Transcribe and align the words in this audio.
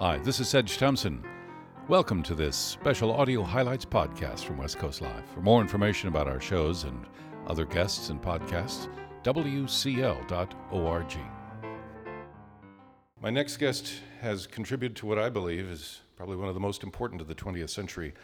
Hi, 0.00 0.18
this 0.18 0.40
is 0.40 0.48
Sedge 0.48 0.76
Thompson. 0.76 1.22
Welcome 1.86 2.24
to 2.24 2.34
this 2.34 2.56
special 2.56 3.12
audio 3.12 3.44
highlights 3.44 3.84
podcast 3.84 4.40
from 4.40 4.58
West 4.58 4.76
Coast 4.76 5.00
Live. 5.00 5.24
For 5.32 5.40
more 5.40 5.60
information 5.60 6.08
about 6.08 6.26
our 6.26 6.40
shows 6.40 6.82
and 6.82 7.06
other 7.46 7.64
guests 7.64 8.10
and 8.10 8.20
podcasts, 8.20 8.88
wcl.org. 9.22 10.26
My 13.22 13.30
next 13.30 13.56
guest 13.58 13.92
has 14.20 14.48
contributed 14.48 14.96
to 14.96 15.06
what 15.06 15.20
I 15.20 15.28
believe 15.28 15.66
is 15.66 16.00
probably 16.16 16.38
one 16.38 16.48
of 16.48 16.54
the 16.54 16.60
most 16.60 16.82
important 16.82 17.20
of 17.20 17.28
the 17.28 17.34
20th 17.36 17.70
century 17.70 18.14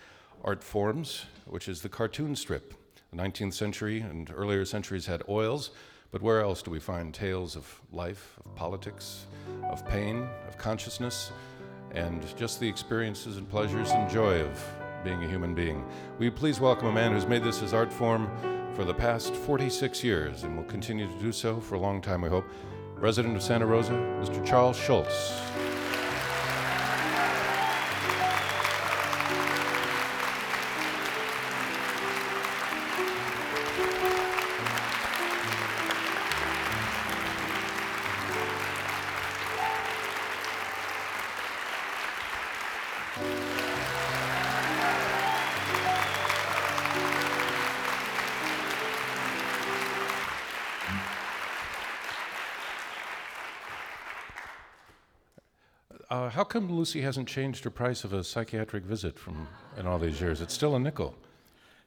art 0.42 0.64
forms, 0.64 1.26
which 1.46 1.68
is 1.68 1.82
the 1.82 1.88
cartoon 1.88 2.34
strip. 2.34 2.74
The 3.12 3.16
19th 3.16 3.54
century 3.54 4.00
and 4.00 4.28
earlier 4.34 4.64
centuries 4.64 5.06
had 5.06 5.22
oils, 5.28 5.70
but 6.10 6.20
where 6.20 6.40
else 6.40 6.62
do 6.62 6.72
we 6.72 6.80
find 6.80 7.14
tales 7.14 7.54
of 7.54 7.80
life, 7.92 8.40
of 8.44 8.56
politics, 8.56 9.26
of 9.70 9.86
pain, 9.88 10.28
of 10.48 10.58
consciousness, 10.58 11.30
and 11.94 12.24
just 12.36 12.60
the 12.60 12.68
experiences 12.68 13.36
and 13.36 13.48
pleasures 13.48 13.90
and 13.90 14.10
joy 14.10 14.40
of 14.40 14.64
being 15.04 15.22
a 15.24 15.28
human 15.28 15.54
being? 15.54 15.84
Will 16.18 16.26
you 16.26 16.30
please 16.30 16.60
welcome 16.60 16.88
a 16.88 16.92
man 16.92 17.12
who's 17.12 17.26
made 17.26 17.42
this 17.42 17.60
his 17.60 17.74
art 17.74 17.92
form 17.92 18.30
for 18.74 18.84
the 18.84 18.94
past 18.94 19.34
46 19.34 20.04
years 20.04 20.42
and 20.44 20.56
will 20.56 20.64
continue 20.64 21.06
to 21.06 21.18
do 21.20 21.32
so 21.32 21.60
for 21.60 21.74
a 21.74 21.78
long 21.78 22.00
time, 22.00 22.22
we 22.22 22.28
hope. 22.28 22.44
Resident 22.94 23.34
of 23.34 23.42
Santa 23.42 23.66
Rosa, 23.66 23.92
Mr. 23.92 24.44
Charles 24.44 24.76
Schulz. 24.76 25.40
Uh, 56.10 56.28
how 56.28 56.42
come 56.42 56.68
Lucy 56.68 57.02
hasn't 57.02 57.28
changed 57.28 57.62
her 57.62 57.70
price 57.70 58.02
of 58.02 58.12
a 58.12 58.24
psychiatric 58.24 58.82
visit 58.82 59.16
from 59.16 59.46
in 59.76 59.86
all 59.86 59.96
these 59.96 60.20
years? 60.20 60.40
It's 60.40 60.52
still 60.52 60.74
a 60.74 60.80
nickel. 60.80 61.14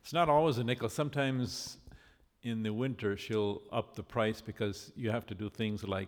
It's 0.02 0.14
not 0.14 0.30
always 0.30 0.58
a 0.58 0.64
nickel. 0.64 0.88
Sometimes 0.88 1.76
in 2.42 2.64
the 2.64 2.72
winter 2.72 3.18
she'll 3.18 3.62
up 3.74 3.96
the 3.96 4.04
price 4.04 4.40
because 4.40 4.94
you 4.96 5.12
have 5.12 5.26
to 5.26 5.36
do 5.36 5.50
things 5.50 5.84
like 5.84 6.08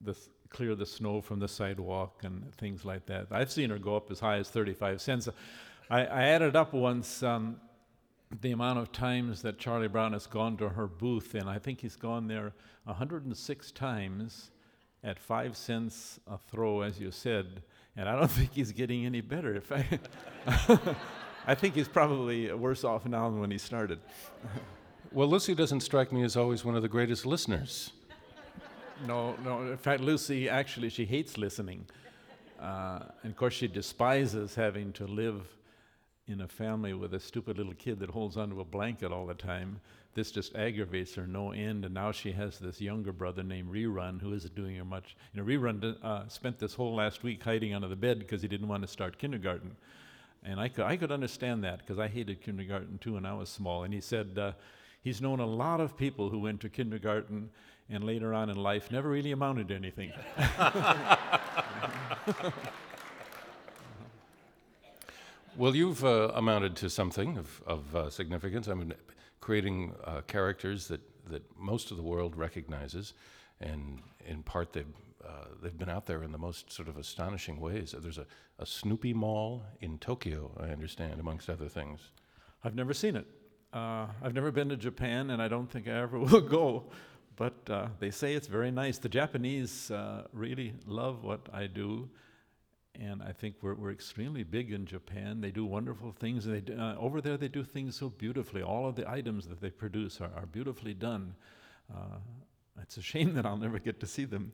the 0.00 0.14
th- 0.14 0.28
clear 0.48 0.76
the 0.76 0.86
snow 0.86 1.20
from 1.20 1.40
the 1.40 1.48
sidewalk 1.48 2.20
and 2.22 2.54
things 2.54 2.84
like 2.84 3.04
that. 3.06 3.26
I've 3.32 3.50
seen 3.50 3.70
her 3.70 3.78
go 3.78 3.96
up 3.96 4.12
as 4.12 4.20
high 4.20 4.36
as 4.36 4.48
35 4.48 5.00
cents. 5.00 5.28
I, 5.90 6.06
I 6.06 6.22
added 6.26 6.54
up 6.54 6.72
once 6.72 7.24
um, 7.24 7.56
the 8.42 8.52
amount 8.52 8.78
of 8.78 8.92
times 8.92 9.42
that 9.42 9.58
Charlie 9.58 9.88
Brown 9.88 10.12
has 10.12 10.28
gone 10.28 10.56
to 10.58 10.68
her 10.68 10.86
booth, 10.86 11.34
and 11.34 11.50
I 11.50 11.58
think 11.58 11.80
he's 11.80 11.96
gone 11.96 12.28
there 12.28 12.52
106 12.84 13.72
times 13.72 14.50
at 15.04 15.18
five 15.18 15.56
cents 15.56 16.18
a 16.26 16.38
throw, 16.38 16.80
as 16.80 16.98
you 16.98 17.10
said, 17.10 17.62
and 17.96 18.08
I 18.08 18.16
don't 18.18 18.30
think 18.38 18.54
he's 18.54 18.72
getting 18.72 19.06
any 19.06 19.20
better. 19.20 19.54
If 19.54 19.70
I, 19.70 19.86
I 21.46 21.54
think 21.54 21.74
he's 21.74 21.88
probably 21.88 22.52
worse 22.52 22.82
off 22.82 23.06
now 23.06 23.28
than 23.28 23.40
when 23.40 23.50
he 23.50 23.58
started. 23.58 24.00
Well, 25.12 25.28
Lucy 25.28 25.54
doesn't 25.54 25.82
strike 25.82 26.10
me 26.10 26.24
as 26.24 26.36
always 26.36 26.64
one 26.64 26.74
of 26.74 26.82
the 26.82 26.88
greatest 26.88 27.24
listeners. 27.24 27.92
No, 29.06 29.36
no. 29.44 29.60
In 29.62 29.76
fact, 29.76 30.00
Lucy 30.00 30.48
actually 30.48 30.88
she 30.88 31.04
hates 31.04 31.38
listening, 31.38 31.86
uh, 32.60 32.98
and 33.22 33.30
of 33.30 33.36
course 33.36 33.54
she 33.54 33.68
despises 33.68 34.56
having 34.56 34.92
to 34.94 35.06
live 35.06 35.46
in 36.26 36.40
a 36.40 36.48
family 36.48 36.94
with 36.94 37.14
a 37.14 37.20
stupid 37.20 37.58
little 37.58 37.74
kid 37.74 38.00
that 38.00 38.10
holds 38.10 38.36
onto 38.36 38.60
a 38.60 38.64
blanket 38.64 39.12
all 39.12 39.24
the 39.24 39.34
time. 39.34 39.80
This 40.14 40.30
just 40.30 40.54
aggravates 40.54 41.14
her 41.16 41.26
no 41.26 41.50
end, 41.50 41.84
and 41.84 41.92
now 41.92 42.12
she 42.12 42.30
has 42.32 42.58
this 42.58 42.80
younger 42.80 43.12
brother 43.12 43.42
named 43.42 43.72
Rerun 43.72 44.20
who 44.20 44.32
isn't 44.32 44.54
doing 44.54 44.76
her 44.76 44.84
much. 44.84 45.16
You 45.32 45.42
know, 45.42 45.46
Rerun 45.46 45.96
uh, 46.02 46.28
spent 46.28 46.58
this 46.58 46.74
whole 46.74 46.94
last 46.94 47.22
week 47.22 47.42
hiding 47.42 47.74
under 47.74 47.88
the 47.88 47.96
bed 47.96 48.20
because 48.20 48.40
he 48.40 48.48
didn't 48.48 48.68
want 48.68 48.82
to 48.82 48.88
start 48.88 49.18
kindergarten, 49.18 49.76
and 50.44 50.60
I 50.60 50.68
could 50.68 50.84
I 50.84 50.96
could 50.96 51.10
understand 51.10 51.64
that 51.64 51.78
because 51.78 51.98
I 51.98 52.08
hated 52.08 52.42
kindergarten 52.42 52.98
too 52.98 53.14
when 53.14 53.26
I 53.26 53.34
was 53.34 53.48
small. 53.48 53.82
And 53.82 53.92
he 53.92 54.00
said 54.00 54.38
uh, 54.38 54.52
he's 55.02 55.20
known 55.20 55.40
a 55.40 55.46
lot 55.46 55.80
of 55.80 55.96
people 55.96 56.30
who 56.30 56.38
went 56.38 56.60
to 56.60 56.68
kindergarten 56.68 57.50
and 57.90 58.04
later 58.04 58.32
on 58.32 58.50
in 58.50 58.56
life 58.56 58.90
never 58.90 59.08
really 59.08 59.32
amounted 59.32 59.68
to 59.68 59.74
anything. 59.74 60.12
Well, 65.56 65.76
you've 65.76 66.04
uh, 66.04 66.32
amounted 66.34 66.74
to 66.76 66.90
something 66.90 67.38
of, 67.38 67.62
of 67.64 67.94
uh, 67.94 68.10
significance. 68.10 68.66
I 68.66 68.74
mean, 68.74 68.92
creating 69.44 69.92
uh, 70.04 70.22
characters 70.26 70.88
that, 70.88 71.02
that 71.28 71.42
most 71.58 71.90
of 71.90 71.98
the 71.98 72.02
world 72.02 72.34
recognizes, 72.34 73.12
and 73.60 74.00
in 74.26 74.42
part 74.42 74.72
they've, 74.72 74.96
uh, 75.22 75.44
they've 75.62 75.76
been 75.76 75.90
out 75.90 76.06
there 76.06 76.22
in 76.22 76.32
the 76.32 76.38
most 76.38 76.72
sort 76.72 76.88
of 76.88 76.96
astonishing 76.96 77.60
ways. 77.60 77.94
There's 77.98 78.16
a, 78.16 78.24
a 78.58 78.64
Snoopy 78.64 79.12
Mall 79.12 79.62
in 79.82 79.98
Tokyo, 79.98 80.50
I 80.58 80.68
understand, 80.70 81.20
amongst 81.20 81.50
other 81.50 81.68
things. 81.68 82.00
I've 82.64 82.74
never 82.74 82.94
seen 82.94 83.16
it. 83.16 83.26
Uh, 83.70 84.06
I've 84.22 84.32
never 84.32 84.50
been 84.50 84.70
to 84.70 84.78
Japan, 84.78 85.28
and 85.28 85.42
I 85.42 85.48
don't 85.48 85.70
think 85.70 85.88
I 85.88 86.00
ever 86.00 86.18
will 86.30 86.40
go. 86.40 86.84
But 87.36 87.68
uh, 87.68 87.88
they 87.98 88.10
say 88.10 88.32
it's 88.32 88.46
very 88.46 88.70
nice. 88.70 88.96
The 88.96 89.10
Japanese 89.10 89.92
really 90.32 90.72
love 90.86 91.22
what 91.22 91.40
I 91.52 91.66
do 91.66 92.08
and 93.00 93.22
I 93.22 93.32
think 93.32 93.56
we're, 93.60 93.74
we're 93.74 93.90
extremely 93.90 94.44
big 94.44 94.72
in 94.72 94.86
Japan. 94.86 95.40
They 95.40 95.50
do 95.50 95.64
wonderful 95.64 96.12
things. 96.12 96.44
They 96.44 96.60
do, 96.60 96.78
uh, 96.78 96.96
over 96.98 97.20
there, 97.20 97.36
they 97.36 97.48
do 97.48 97.64
things 97.64 97.96
so 97.96 98.08
beautifully. 98.08 98.62
All 98.62 98.86
of 98.88 98.94
the 98.94 99.08
items 99.10 99.48
that 99.48 99.60
they 99.60 99.70
produce 99.70 100.20
are, 100.20 100.30
are 100.36 100.46
beautifully 100.46 100.94
done. 100.94 101.34
Uh, 101.92 102.18
it's 102.80 102.96
a 102.96 103.02
shame 103.02 103.34
that 103.34 103.46
I'll 103.46 103.56
never 103.56 103.78
get 103.78 104.00
to 104.00 104.06
see 104.06 104.24
them. 104.24 104.52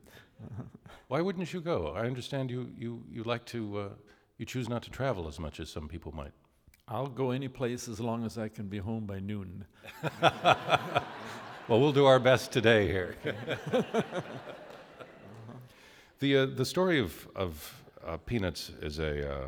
Why 1.07 1.21
wouldn't 1.21 1.53
you 1.53 1.61
go? 1.61 1.93
I 1.95 2.01
understand 2.01 2.49
you, 2.49 2.71
you, 2.77 3.03
you 3.11 3.23
like 3.23 3.45
to, 3.47 3.77
uh, 3.77 3.89
you 4.37 4.45
choose 4.45 4.69
not 4.69 4.83
to 4.83 4.89
travel 4.89 5.27
as 5.27 5.39
much 5.39 5.59
as 5.59 5.69
some 5.69 5.87
people 5.87 6.11
might. 6.11 6.33
I'll 6.87 7.07
go 7.07 7.31
any 7.31 7.47
place 7.47 7.87
as 7.87 7.99
long 7.99 8.25
as 8.25 8.37
I 8.37 8.49
can 8.49 8.67
be 8.67 8.79
home 8.79 9.05
by 9.05 9.19
noon. 9.19 9.65
well, 10.21 11.79
we'll 11.79 11.93
do 11.93 12.05
our 12.05 12.19
best 12.19 12.51
today 12.51 12.87
here. 12.87 13.15
the, 16.19 16.37
uh, 16.37 16.45
the 16.47 16.65
story 16.65 16.99
of, 16.99 17.27
of 17.35 17.81
uh, 18.05 18.17
Peanuts 18.17 18.71
is 18.81 18.99
a, 18.99 19.33
uh, 19.33 19.47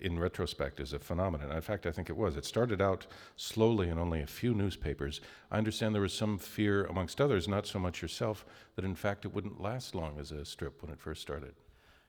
in 0.00 0.18
retrospect, 0.18 0.80
is 0.80 0.92
a 0.92 0.98
phenomenon. 0.98 1.50
In 1.50 1.60
fact, 1.60 1.86
I 1.86 1.92
think 1.92 2.10
it 2.10 2.16
was. 2.16 2.36
It 2.36 2.44
started 2.44 2.80
out 2.80 3.06
slowly 3.36 3.88
in 3.88 3.98
only 3.98 4.22
a 4.22 4.26
few 4.26 4.54
newspapers. 4.54 5.20
I 5.50 5.58
understand 5.58 5.94
there 5.94 6.02
was 6.02 6.12
some 6.12 6.38
fear, 6.38 6.84
amongst 6.84 7.20
others, 7.20 7.48
not 7.48 7.66
so 7.66 7.78
much 7.78 8.02
yourself, 8.02 8.44
that 8.74 8.84
in 8.84 8.94
fact 8.94 9.24
it 9.24 9.32
wouldn't 9.34 9.60
last 9.60 9.94
long 9.94 10.18
as 10.18 10.32
a 10.32 10.44
strip 10.44 10.82
when 10.82 10.92
it 10.92 11.00
first 11.00 11.22
started. 11.22 11.54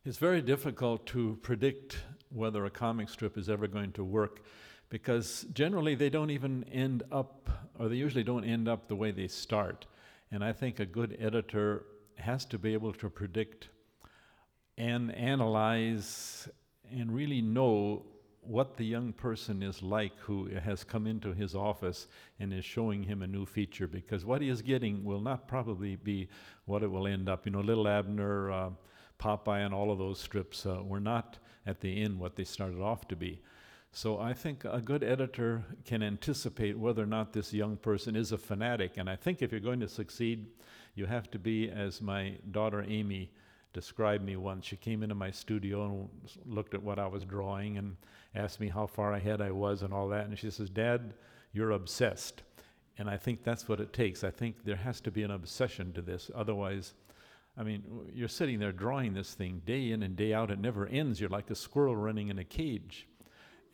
It's 0.05 0.17
very 0.17 0.41
difficult 0.41 1.05
to 1.07 1.37
predict 1.41 1.99
whether 2.29 2.65
a 2.65 2.69
comic 2.69 3.09
strip 3.09 3.37
is 3.37 3.49
ever 3.49 3.67
going 3.67 3.91
to 3.93 4.03
work 4.03 4.41
because 4.89 5.45
generally 5.53 5.95
they 5.95 6.09
don't 6.09 6.29
even 6.29 6.63
end 6.71 7.03
up, 7.11 7.49
or 7.77 7.89
they 7.89 7.95
usually 7.95 8.23
don't 8.23 8.45
end 8.45 8.67
up 8.67 8.87
the 8.87 8.95
way 8.95 9.11
they 9.11 9.27
start. 9.27 9.85
And 10.31 10.43
I 10.43 10.53
think 10.53 10.79
a 10.79 10.85
good 10.85 11.17
editor 11.19 11.85
has 12.15 12.45
to 12.45 12.57
be 12.57 12.73
able 12.73 12.93
to 12.93 13.09
predict 13.09 13.69
and 14.77 15.13
analyze 15.15 16.47
and 16.91 17.11
really 17.13 17.41
know 17.41 18.05
what 18.41 18.77
the 18.77 18.85
young 18.85 19.11
person 19.11 19.61
is 19.61 19.83
like 19.83 20.17
who 20.19 20.47
has 20.47 20.83
come 20.83 21.05
into 21.05 21.33
his 21.33 21.53
office 21.53 22.07
and 22.39 22.53
is 22.53 22.63
showing 22.63 23.03
him 23.03 23.21
a 23.21 23.27
new 23.27 23.45
feature 23.45 23.87
because 23.87 24.23
what 24.23 24.41
he 24.41 24.47
is 24.47 24.61
getting 24.61 25.03
will 25.03 25.19
not 25.19 25.47
probably 25.47 25.97
be 25.97 26.29
what 26.65 26.81
it 26.81 26.89
will 26.89 27.07
end 27.07 27.27
up. 27.27 27.45
You 27.45 27.51
know, 27.51 27.59
Little 27.59 27.87
Abner, 27.87 28.51
uh, 28.51 28.69
Popeye, 29.19 29.65
and 29.65 29.73
all 29.73 29.91
of 29.91 29.97
those 29.97 30.19
strips 30.19 30.65
uh, 30.65 30.81
were 30.81 31.01
not 31.01 31.39
at 31.65 31.81
the 31.81 32.01
end 32.01 32.19
what 32.19 32.35
they 32.35 32.45
started 32.45 32.79
off 32.79 33.07
to 33.09 33.15
be. 33.15 33.41
So 33.91 34.19
I 34.19 34.33
think 34.33 34.63
a 34.63 34.79
good 34.79 35.03
editor 35.03 35.63
can 35.83 36.03
anticipate 36.03 36.77
whether 36.77 37.03
or 37.03 37.07
not 37.07 37.33
this 37.33 37.53
young 37.53 37.77
person 37.77 38.15
is 38.15 38.31
a 38.31 38.37
fanatic. 38.37 38.93
And 38.97 39.09
I 39.09 39.15
think 39.15 39.41
if 39.41 39.51
you're 39.51 39.59
going 39.59 39.79
to 39.79 39.87
succeed, 39.87 40.47
you 40.95 41.05
have 41.05 41.29
to 41.31 41.39
be, 41.39 41.69
as 41.69 42.01
my 42.01 42.37
daughter 42.51 42.85
Amy 42.87 43.31
described 43.73 44.23
me 44.23 44.35
once. 44.35 44.65
She 44.65 44.77
came 44.77 45.03
into 45.03 45.15
my 45.15 45.31
studio 45.31 45.85
and 45.85 46.09
looked 46.45 46.73
at 46.73 46.81
what 46.81 46.99
I 46.99 47.07
was 47.07 47.25
drawing 47.25 47.77
and 47.77 47.95
asked 48.35 48.59
me 48.59 48.69
how 48.69 48.87
far 48.87 49.13
ahead 49.13 49.41
I 49.41 49.51
was 49.51 49.81
and 49.81 49.93
all 49.93 50.07
that. 50.09 50.25
And 50.25 50.37
she 50.37 50.49
says, 50.49 50.69
Dad, 50.69 51.13
you're 51.53 51.71
obsessed. 51.71 52.43
And 52.97 53.09
I 53.09 53.17
think 53.17 53.43
that's 53.43 53.69
what 53.69 53.79
it 53.79 53.93
takes. 53.93 54.23
I 54.23 54.31
think 54.31 54.63
there 54.63 54.75
has 54.75 54.99
to 55.01 55.11
be 55.11 55.23
an 55.23 55.31
obsession 55.31 55.93
to 55.93 56.01
this. 56.01 56.31
Otherwise, 56.33 56.93
I 57.57 57.63
mean, 57.63 57.83
you're 58.13 58.27
sitting 58.27 58.59
there 58.59 58.71
drawing 58.71 59.13
this 59.13 59.33
thing 59.33 59.61
day 59.65 59.91
in 59.91 60.03
and 60.03 60.15
day 60.15 60.33
out. 60.33 60.51
It 60.51 60.59
never 60.59 60.87
ends. 60.87 61.19
You're 61.19 61.29
like 61.29 61.49
a 61.49 61.55
squirrel 61.55 61.95
running 61.95 62.29
in 62.29 62.39
a 62.39 62.43
cage. 62.43 63.07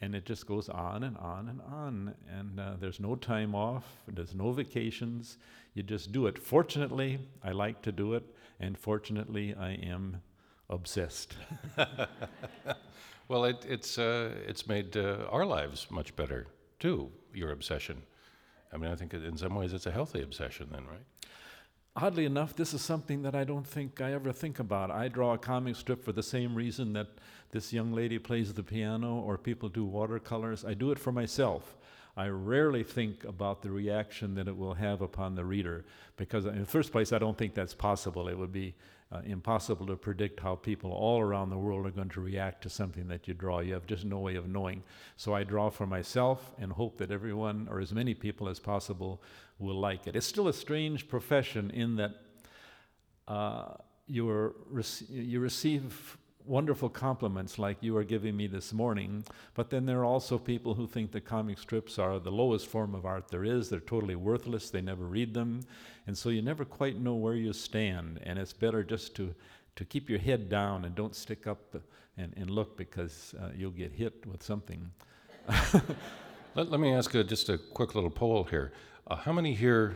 And 0.02 0.16
it 0.16 0.26
just 0.26 0.46
goes 0.46 0.68
on 0.68 1.04
and 1.04 1.18
on 1.18 1.48
and 1.48 1.62
on. 1.62 2.16
And 2.30 2.60
uh, 2.60 2.74
there's 2.80 3.00
no 3.00 3.16
time 3.16 3.56
off, 3.56 3.86
there's 4.08 4.36
no 4.36 4.52
vacations. 4.52 5.38
You 5.74 5.84
just 5.84 6.12
do 6.12 6.28
it. 6.28 6.38
Fortunately, 6.38 7.20
I 7.44 7.52
like 7.52 7.82
to 7.84 7.92
do 7.92 8.14
it. 8.14 8.24
And 8.60 8.78
fortunately, 8.78 9.54
I 9.56 9.72
am 9.72 10.22
obsessed. 10.70 11.36
Well, 13.28 13.46
it, 13.46 13.66
it's, 13.68 13.98
uh, 13.98 14.36
it's 14.48 14.68
made 14.68 14.98
uh, 14.98 15.26
our 15.30 15.46
lives 15.46 15.88
much 15.90 16.16
better, 16.16 16.48
too, 16.80 17.10
your 17.34 17.52
obsession. 17.52 18.04
I 18.72 18.78
mean, 18.78 18.92
I 18.92 18.96
think 18.96 19.14
in 19.14 19.38
some 19.38 19.56
ways 19.56 19.74
it's 19.74 19.86
a 19.86 19.92
healthy 19.92 20.22
obsession, 20.22 20.68
then, 20.72 20.86
right? 20.86 21.06
Oddly 21.96 22.26
enough, 22.26 22.56
this 22.56 22.74
is 22.74 22.82
something 22.82 23.22
that 23.22 23.36
I 23.36 23.44
don't 23.44 23.66
think 23.66 24.02
I 24.02 24.14
ever 24.14 24.34
think 24.34 24.60
about. 24.60 24.92
I 24.92 25.08
draw 25.08 25.34
a 25.34 25.38
comic 25.38 25.76
strip 25.76 26.04
for 26.04 26.12
the 26.12 26.24
same 26.24 26.56
reason 26.56 26.94
that 26.94 27.08
this 27.52 27.72
young 27.72 27.94
lady 27.94 28.20
plays 28.20 28.54
the 28.54 28.64
piano 28.64 29.20
or 29.20 29.38
people 29.38 29.70
do 29.70 29.86
watercolors. 29.86 30.66
I 30.66 30.74
do 30.74 30.92
it 30.92 31.00
for 31.00 31.12
myself. 31.12 31.78
I 32.16 32.28
rarely 32.28 32.84
think 32.84 33.24
about 33.24 33.64
the 33.64 33.72
reaction 33.72 34.36
that 34.36 34.48
it 34.48 34.56
will 34.56 34.76
have 34.76 35.02
upon 35.02 35.36
the 35.36 35.44
reader 35.44 35.84
because, 36.16 36.46
in 36.46 36.60
the 36.60 36.66
first 36.66 36.92
place, 36.92 37.12
I 37.12 37.18
don't 37.18 37.38
think 37.38 37.56
that's 37.56 37.74
possible. 37.74 38.28
It 38.28 38.38
would 38.38 38.52
be 38.52 38.76
uh, 39.12 39.22
impossible 39.26 39.88
to 39.88 39.96
predict 39.96 40.40
how 40.40 40.56
people 40.56 40.92
all 40.92 41.22
around 41.22 41.50
the 41.50 41.58
world 41.58 41.86
are 41.88 41.92
going 41.92 42.10
to 42.10 42.22
react 42.22 42.62
to 42.64 42.70
something 42.70 43.08
that 43.08 43.28
you 43.28 43.34
draw. 43.34 43.60
You 43.60 43.74
have 43.74 43.88
just 43.88 44.06
no 44.06 44.20
way 44.20 44.36
of 44.36 44.48
knowing. 44.48 44.84
So 45.18 45.34
I 45.34 45.44
draw 45.44 45.70
for 45.70 45.88
myself 45.88 46.54
and 46.60 46.72
hope 46.72 46.98
that 46.98 47.12
everyone, 47.12 47.68
or 47.70 47.80
as 47.80 47.92
many 47.92 48.14
people 48.14 48.48
as 48.48 48.60
possible, 48.60 49.22
will 49.58 49.80
like 49.80 50.08
it. 50.08 50.16
It's 50.16 50.28
still 50.28 50.48
a 50.48 50.54
strange 50.54 51.08
profession 51.08 51.72
in 51.72 51.96
that 51.96 52.12
uh, 53.28 53.74
you, 54.08 54.52
rec- 54.70 55.10
you 55.10 55.40
receive 55.40 56.18
wonderful 56.46 56.90
compliments 56.90 57.58
like 57.58 57.78
you 57.82 57.96
are 57.98 58.04
giving 58.04 58.36
me 58.36 58.48
this 58.48 58.74
morning, 58.74 59.24
but 59.54 59.70
then 59.70 59.86
there 59.86 60.00
are 60.00 60.06
also 60.06 60.38
people 60.38 60.74
who 60.74 60.88
think 60.88 61.12
that 61.12 61.26
comic 61.26 61.58
strips 61.58 61.98
are 61.98 62.20
the 62.20 62.32
lowest 62.32 62.68
form 62.68 62.94
of 62.96 63.06
art 63.06 63.28
there 63.28 63.44
is. 63.44 63.70
They're 63.70 63.80
totally 63.80 64.16
worthless, 64.16 64.70
they 64.70 64.82
never 64.82 65.06
read 65.06 65.34
them, 65.34 65.62
and 66.08 66.18
so 66.18 66.30
you 66.30 66.42
never 66.42 66.66
quite 66.66 67.00
know 67.00 67.16
where 67.16 67.36
you 67.36 67.54
stand, 67.54 68.20
and 68.24 68.38
it's 68.38 68.54
better 68.54 68.84
just 68.84 69.16
to, 69.16 69.34
to 69.76 69.86
keep 69.86 70.10
your 70.10 70.20
head 70.20 70.50
down 70.50 70.86
and 70.86 70.96
don't 70.96 71.16
stick 71.16 71.48
up 71.48 71.76
and, 72.18 72.34
and 72.36 72.50
look 72.50 72.78
because 72.78 73.34
uh, 73.42 73.50
you'll 73.56 73.72
get 73.72 73.92
hit 73.92 74.26
with 74.26 74.44
something. 74.44 74.92
Let, 76.56 76.70
let 76.70 76.80
me 76.80 76.94
ask 76.94 77.16
uh 77.16 77.24
just 77.24 77.50
a 77.50 77.58
quick 77.58 77.96
little 77.96 78.12
poll 78.12 78.44
here. 78.44 78.74
Uh, 79.08 79.16
how 79.16 79.34
many 79.34 79.56
here 79.56 79.96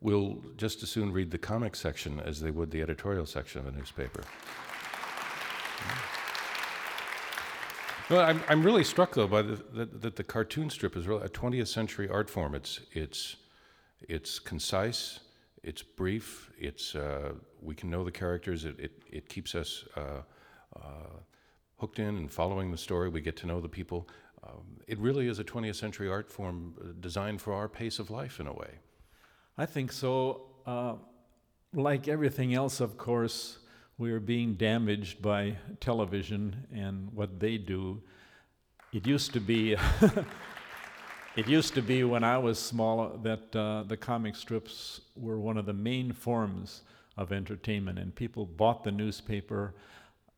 will 0.00 0.42
just 0.56 0.82
as 0.82 0.88
soon 0.88 1.12
read 1.12 1.30
the 1.30 1.38
comic 1.38 1.76
section 1.76 2.18
as 2.20 2.40
they 2.40 2.50
would 2.50 2.70
the 2.70 2.80
editorial 2.80 3.26
section 3.26 3.60
of 3.60 3.66
a 3.66 3.76
newspaper? 3.76 4.22
Well, 8.10 8.22
I'm, 8.22 8.42
I'm 8.48 8.62
really 8.62 8.84
struck 8.84 9.14
though 9.14 9.26
by 9.26 9.42
the, 9.42 9.62
that, 9.74 10.00
that 10.00 10.16
the 10.16 10.24
cartoon 10.24 10.70
strip 10.70 10.96
is 10.96 11.06
really 11.06 11.24
a 11.24 11.28
20th 11.28 11.68
century 11.68 12.08
art 12.08 12.30
form. 12.30 12.54
It's, 12.54 12.80
it's, 12.92 13.36
it's 14.00 14.38
concise, 14.38 15.20
it's 15.62 15.82
brief, 15.82 16.50
it's, 16.58 16.94
uh, 16.94 17.32
we 17.60 17.74
can 17.74 17.90
know 17.90 18.04
the 18.04 18.10
characters, 18.10 18.64
it, 18.64 18.80
it, 18.80 19.02
it 19.10 19.28
keeps 19.28 19.54
us 19.54 19.84
uh, 19.96 20.22
uh, 20.76 20.80
hooked 21.76 21.98
in 21.98 22.16
and 22.16 22.32
following 22.32 22.70
the 22.70 22.78
story. 22.78 23.08
We 23.10 23.20
get 23.20 23.36
to 23.38 23.46
know 23.46 23.60
the 23.60 23.68
people. 23.68 24.08
Um, 24.42 24.80
it 24.86 24.98
really 24.98 25.28
is 25.28 25.38
a 25.38 25.44
20th 25.44 25.76
century 25.76 26.08
art 26.08 26.30
form 26.30 26.74
uh, 26.80 26.92
designed 27.00 27.42
for 27.42 27.52
our 27.52 27.68
pace 27.68 27.98
of 27.98 28.10
life 28.10 28.40
in 28.40 28.46
a 28.46 28.52
way. 28.52 28.70
I 29.58 29.66
think 29.66 29.92
so. 29.92 30.46
Uh, 30.66 30.94
like 31.74 32.08
everything 32.08 32.54
else, 32.54 32.80
of 32.80 32.96
course, 32.96 33.58
we 33.98 34.12
are 34.12 34.20
being 34.20 34.54
damaged 34.54 35.20
by 35.20 35.56
television 35.80 36.68
and 36.72 37.12
what 37.12 37.40
they 37.40 37.58
do. 37.58 38.00
It 38.92 39.06
used 39.06 39.32
to 39.32 39.40
be, 39.40 39.76
it 41.36 41.48
used 41.48 41.74
to 41.74 41.82
be 41.82 42.04
when 42.04 42.22
I 42.22 42.38
was 42.38 42.60
small 42.60 43.18
that 43.24 43.54
uh, 43.56 43.82
the 43.82 43.96
comic 43.96 44.36
strips 44.36 45.00
were 45.16 45.40
one 45.40 45.56
of 45.56 45.66
the 45.66 45.72
main 45.72 46.12
forms 46.12 46.82
of 47.16 47.32
entertainment, 47.32 47.98
and 47.98 48.14
people 48.14 48.46
bought 48.46 48.84
the 48.84 48.92
newspaper 48.92 49.74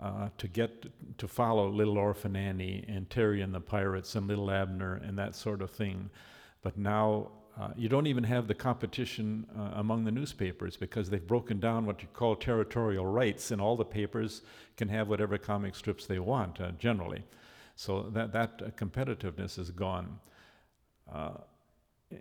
uh, 0.00 0.30
to 0.38 0.48
get 0.48 0.86
to 1.18 1.28
follow 1.28 1.68
Little 1.68 1.98
Orphan 1.98 2.34
Annie 2.34 2.82
and 2.88 3.10
Terry 3.10 3.42
and 3.42 3.54
the 3.54 3.60
Pirates 3.60 4.14
and 4.14 4.26
Little 4.26 4.50
Abner 4.50 4.94
and 5.04 5.18
that 5.18 5.36
sort 5.36 5.60
of 5.60 5.70
thing. 5.70 6.08
But 6.62 6.78
now 6.78 7.32
uh, 7.58 7.70
you 7.76 7.88
don't 7.88 8.06
even 8.06 8.24
have 8.24 8.46
the 8.46 8.54
competition 8.54 9.46
uh, 9.58 9.72
among 9.74 10.04
the 10.04 10.10
newspapers 10.10 10.76
because 10.76 11.10
they've 11.10 11.26
broken 11.26 11.60
down 11.60 11.84
what 11.84 12.02
you 12.02 12.08
call 12.12 12.36
territorial 12.36 13.06
rights, 13.06 13.50
and 13.50 13.60
all 13.60 13.76
the 13.76 13.84
papers 13.84 14.42
can 14.76 14.88
have 14.88 15.08
whatever 15.08 15.36
comic 15.36 15.74
strips 15.74 16.06
they 16.06 16.18
want 16.18 16.60
uh, 16.60 16.70
generally. 16.72 17.22
So 17.76 18.02
that 18.14 18.32
that 18.32 18.62
uh, 18.64 18.70
competitiveness 18.70 19.58
is 19.58 19.70
gone. 19.70 20.20
Uh, 21.12 21.32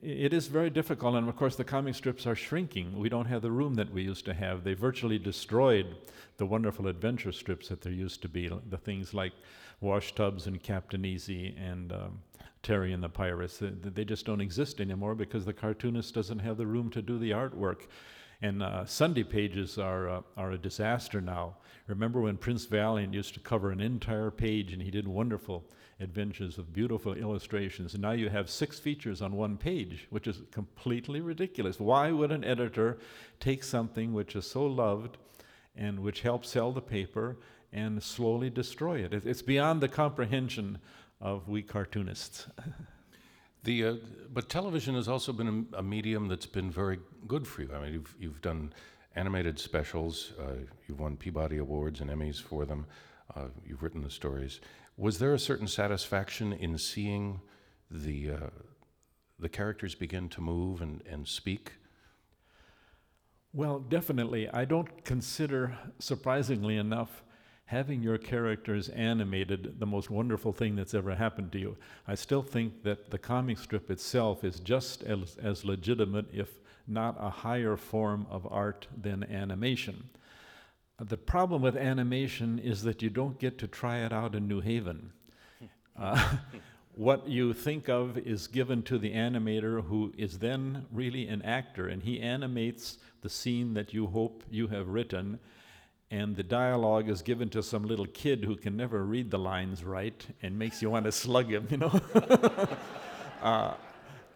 it 0.02 0.34
is 0.34 0.48
very 0.48 0.70
difficult, 0.70 1.16
and 1.16 1.28
of 1.28 1.36
course, 1.36 1.56
the 1.56 1.64
comic 1.64 1.96
strips 1.96 2.28
are 2.28 2.36
shrinking. 2.36 2.98
We 2.98 3.10
don't 3.10 3.26
have 3.26 3.42
the 3.42 3.52
room 3.52 3.74
that 3.76 3.92
we 3.92 4.04
used 4.04 4.26
to 4.26 4.34
have. 4.34 4.64
They 4.64 4.76
virtually 4.76 5.18
destroyed 5.18 5.96
the 6.38 6.46
wonderful 6.46 6.88
adventure 6.88 7.32
strips 7.32 7.70
that 7.70 7.82
there 7.82 7.92
used 7.92 8.22
to 8.22 8.30
be, 8.30 8.50
the 8.70 8.78
things 8.78 9.14
like 9.14 9.34
Wash 9.82 10.14
Tubbs 10.14 10.46
and 10.46 10.62
Captain 10.62 11.06
Easy 11.06 11.56
and 11.58 11.92
um, 11.92 12.20
Terry 12.62 12.94
and 12.94 13.04
the 13.04 13.10
Pirates. 13.10 13.60
They, 13.62 14.06
just 14.06 14.26
don't 14.26 14.42
exist 14.42 14.82
anymore 14.82 15.16
because 15.16 15.46
the 15.46 15.54
cartoonist 15.54 16.14
doesn't 16.14 16.40
have 16.40 16.58
the 16.58 16.68
room 16.68 16.90
to 16.92 17.02
do 17.02 17.18
the 17.18 17.32
artwork. 17.32 17.88
And 18.42 18.64
uh, 18.64 18.86
Sunday 18.86 19.24
pages 19.24 19.78
are, 19.78 20.10
uh, 20.10 20.22
are 20.38 20.52
a 20.52 20.58
disaster 20.58 21.20
now. 21.20 21.58
Remember 21.88 22.22
when 22.22 22.38
Prince 22.38 22.66
Valiant 22.66 23.14
used 23.14 23.34
to 23.34 23.40
cover 23.40 23.72
an 23.72 23.82
entire 23.82 24.32
page 24.32 24.72
and 24.72 24.82
he 24.82 24.92
did 24.92 25.08
wonderful 25.08 25.66
adventures 26.00 26.58
with 26.58 26.72
beautiful 26.72 27.14
illustrations. 27.14 27.94
And 27.94 28.02
now 28.02 28.12
you 28.12 28.30
have 28.30 28.50
six 28.50 28.80
features 28.80 29.22
on 29.22 29.36
one 29.36 29.58
page, 29.58 30.08
which 30.10 30.28
is 30.28 30.42
completely 30.52 31.20
ridiculous. 31.20 31.80
Why 31.80 32.12
would 32.12 32.32
an 32.32 32.46
editor 32.46 33.00
take 33.40 33.64
something 33.64 34.14
which 34.14 34.36
is 34.36 34.50
so 34.50 34.66
loved 34.66 35.18
and 35.76 36.00
which 36.00 36.22
helps 36.22 36.50
sell 36.50 36.72
the 36.72 36.82
paper 36.82 37.38
and 37.74 38.02
slowly 38.02 38.50
destroy 38.50 39.00
it? 39.04 39.14
It's 39.14 39.42
beyond 39.42 39.82
the 39.82 39.90
comprehension 39.90 40.80
of 41.22 41.48
we 41.48 41.62
cartoonists. 41.62 42.48
The, 43.64 43.86
uh, 43.86 43.94
but 44.32 44.48
television 44.48 44.96
has 44.96 45.10
also 45.10 45.34
been 45.34 45.68
a, 45.74 45.80
a, 45.80 45.84
medium 45.84 46.30
that's 46.30 46.46
been 46.46 46.72
very 46.72 46.98
good 47.28 47.46
for 47.46 47.64
you. 47.64 47.70
I 47.76 47.82
mean, 47.82 47.94
you've, 47.94 48.16
you've 48.18 48.42
done 48.42 48.72
animated 49.16 49.60
specials, 49.60 50.32
uh, 50.40 50.64
you've 50.88 51.02
won 51.02 51.18
Peabody 51.18 51.58
Awards 51.58 52.00
and 52.00 52.10
Emmys 52.10 52.42
for 52.42 52.66
them, 52.66 52.86
uh, 53.36 53.48
you've 53.68 53.84
written 53.84 54.02
the 54.02 54.10
stories. 54.10 54.62
Was 54.96 55.20
there 55.20 55.34
a 55.34 55.40
certain 55.40 55.68
satisfaction 55.68 56.54
in 56.54 56.78
seeing 56.78 57.42
the, 57.92 58.32
uh, 58.32 58.50
the 59.40 59.50
characters 59.50 59.94
begin 59.94 60.30
to 60.30 60.42
move 60.42 60.82
and, 60.82 61.02
and 61.06 61.28
speak? 61.28 61.74
Well, 63.52 63.80
definitely. 63.80 64.48
I 64.50 64.64
don't 64.64 65.04
consider, 65.04 65.78
surprisingly 66.00 66.78
enough, 66.78 67.24
having 67.70 68.02
your 68.02 68.18
characters 68.18 68.90
animated 68.90 69.80
the 69.80 69.86
most 69.86 70.10
wonderful 70.10 70.52
thing 70.52 70.76
that's 70.76 70.96
ever 70.96 71.14
happened 71.14 71.52
to 71.52 71.60
you. 71.60 71.78
I 72.08 72.16
still 72.16 72.42
think 72.42 72.82
that 72.82 73.12
the 73.12 73.20
comic 73.20 73.60
strip 73.60 73.92
itself 73.92 74.44
is 74.44 74.60
just 74.60 75.04
as, 75.04 75.38
as 75.40 75.64
legitimate, 75.64 76.26
if 76.34 76.50
not 76.88 77.16
a 77.20 77.30
higher 77.30 77.78
form 77.78 78.26
of 78.32 78.48
art 78.50 78.88
than 79.00 79.24
animation. 79.24 80.10
The 81.00 81.16
problem 81.16 81.62
with 81.62 81.78
animation 81.78 82.58
is 82.58 82.82
that 82.82 83.04
you 83.04 83.12
don't 83.12 83.38
get 83.38 83.60
to 83.60 83.68
try 83.68 84.00
it 84.00 84.12
out 84.12 84.34
in 84.34 84.48
New 84.48 84.62
Haven. 84.62 85.12
Uh, 85.96 86.38
what 86.96 87.28
you 87.28 87.54
think 87.54 87.88
of 87.88 88.18
is 88.18 88.48
given 88.48 88.82
to 88.82 88.98
the 88.98 89.14
animator, 89.14 89.86
who 89.86 90.12
is 90.18 90.40
then 90.40 90.88
really 90.92 91.28
an 91.28 91.44
actor, 91.44 91.88
and 91.88 92.02
he 92.02 92.20
animates 92.20 92.98
the 93.22 93.30
scene 93.30 93.76
that 93.76 93.94
you 93.94 94.08
hope 94.08 94.44
you 94.50 94.70
have 94.70 94.88
written 94.88 95.38
and 96.12 96.36
the 96.36 96.44
dialogue 96.44 97.08
is 97.10 97.22
given 97.22 97.50
to 97.50 97.62
some 97.62 97.84
little 97.84 98.08
kid 98.08 98.44
who 98.44 98.56
can 98.56 98.76
never 98.76 99.04
read 99.04 99.30
the 99.30 99.38
lines 99.38 99.84
right 99.84 100.26
and 100.42 100.58
makes 100.58 100.82
you 100.82 100.90
want 100.90 101.06
to 101.06 101.12
slug 101.12 101.52
him, 101.52 101.68
you 101.70 101.78
know? 101.78 102.00
uh, 103.42 103.74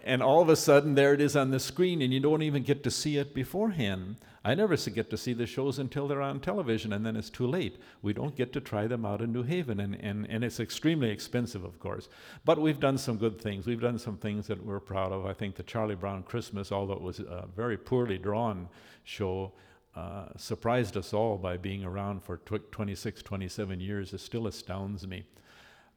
and 0.04 0.22
all 0.22 0.42
of 0.42 0.50
a 0.50 0.56
sudden, 0.56 0.96
there 0.96 1.14
it 1.14 1.22
is 1.22 1.36
on 1.36 1.50
the 1.52 1.60
screen, 1.60 2.02
and 2.02 2.14
you 2.14 2.20
don't 2.20 2.42
even 2.42 2.62
get 2.62 2.84
to 2.84 2.92
see 2.92 3.18
it 3.18 3.34
beforehand. 3.34 4.18
I 4.46 4.54
never 4.54 4.76
get 4.76 5.10
to 5.10 5.18
see 5.18 5.32
the 5.32 5.46
shows 5.46 5.80
until 5.80 6.08
they're 6.08 6.22
on 6.22 6.42
television, 6.42 6.92
and 6.92 7.06
then 7.06 7.16
it's 7.16 7.30
too 7.30 7.48
late. 7.48 7.78
We 8.02 8.12
don't 8.12 8.36
get 8.36 8.52
to 8.54 8.60
try 8.60 8.86
them 8.88 9.06
out 9.06 9.22
in 9.22 9.32
New 9.32 9.44
Haven, 9.44 9.80
and, 9.80 9.96
and, 9.96 10.30
and 10.30 10.44
it's 10.44 10.60
extremely 10.60 11.10
expensive, 11.10 11.64
of 11.64 11.80
course. 11.80 12.10
But 12.44 12.60
we've 12.60 12.82
done 12.82 12.98
some 12.98 13.18
good 13.18 13.40
things. 13.40 13.66
We've 13.66 13.80
done 13.80 13.98
some 13.98 14.18
things 14.18 14.46
that 14.48 14.64
we're 14.64 14.82
proud 14.82 15.14
of. 15.14 15.26
I 15.26 15.34
think 15.34 15.56
the 15.56 15.64
Charlie 15.64 15.96
Brown 15.96 16.24
Christmas, 16.24 16.74
although 16.74 16.94
it 16.94 17.02
was 17.02 17.20
a 17.20 17.48
very 17.56 17.78
poorly 17.78 18.18
drawn 18.18 18.68
show, 19.06 19.54
uh, 19.96 20.26
surprised 20.38 20.98
us 20.98 21.14
all 21.14 21.38
by 21.38 21.58
being 21.58 21.84
around 21.84 22.24
for 22.24 22.38
tw- 22.38 22.72
26, 22.72 23.22
27 23.22 23.80
years. 23.80 24.14
It 24.14 24.20
still 24.20 24.48
astounds 24.48 25.06
me. 25.06 25.24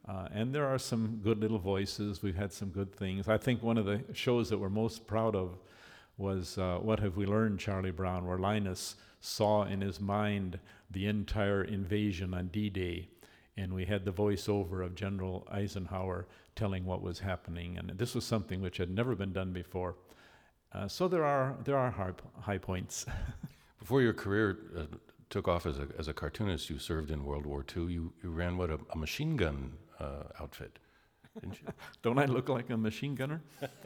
Uh, 0.06 0.28
and 0.32 0.54
there 0.54 0.66
are 0.66 0.78
some 0.78 1.20
good 1.22 1.40
little 1.40 1.58
voices. 1.58 2.22
We've 2.22 2.36
had 2.36 2.52
some 2.52 2.68
good 2.68 2.94
things. 2.94 3.26
I 3.26 3.38
think 3.38 3.62
one 3.62 3.78
of 3.78 3.86
the 3.86 4.02
shows 4.12 4.50
that 4.50 4.58
we're 4.58 4.68
most 4.68 5.06
proud 5.06 5.34
of 5.34 5.58
was 6.18 6.58
uh, 6.58 6.78
What 6.80 7.00
Have 7.00 7.16
We 7.16 7.26
Learned, 7.26 7.58
Charlie 7.58 7.90
Brown, 7.90 8.26
where 8.26 8.38
Linus 8.38 8.96
saw 9.20 9.64
in 9.64 9.80
his 9.80 9.98
mind 10.00 10.58
the 10.90 11.06
entire 11.06 11.64
invasion 11.64 12.34
on 12.34 12.48
D 12.48 12.70
Day. 12.70 13.08
And 13.56 13.72
we 13.72 13.86
had 13.86 14.04
the 14.04 14.12
voiceover 14.12 14.84
of 14.84 14.94
General 14.94 15.46
Eisenhower 15.50 16.26
telling 16.54 16.84
what 16.84 17.02
was 17.02 17.20
happening. 17.20 17.78
And 17.78 17.90
this 17.98 18.14
was 18.14 18.24
something 18.24 18.60
which 18.60 18.76
had 18.76 18.90
never 18.90 19.14
been 19.14 19.32
done 19.32 19.52
before. 19.52 19.96
Uh, 20.72 20.86
so 20.86 21.08
there 21.08 21.24
are, 21.24 21.56
there 21.64 21.78
are 21.78 21.90
high, 21.90 22.12
high 22.40 22.58
points. 22.58 23.06
Before 23.86 24.02
your 24.02 24.14
career 24.14 24.58
uh, 24.76 24.80
took 25.30 25.46
off 25.46 25.64
as 25.64 25.78
a, 25.78 25.86
as 25.96 26.08
a 26.08 26.12
cartoonist, 26.12 26.68
you 26.68 26.76
served 26.76 27.12
in 27.12 27.24
World 27.24 27.46
War 27.46 27.64
II. 27.76 27.84
You, 27.84 28.12
you 28.20 28.30
ran, 28.30 28.58
what, 28.58 28.68
a, 28.68 28.80
a 28.92 28.98
machine 28.98 29.36
gun 29.36 29.74
uh, 30.00 30.24
outfit, 30.40 30.80
didn't 31.40 31.60
you? 31.62 31.68
Don't 32.02 32.18
I 32.18 32.24
look 32.24 32.48
like 32.48 32.68
a 32.70 32.76
machine 32.76 33.14
gunner? 33.14 33.40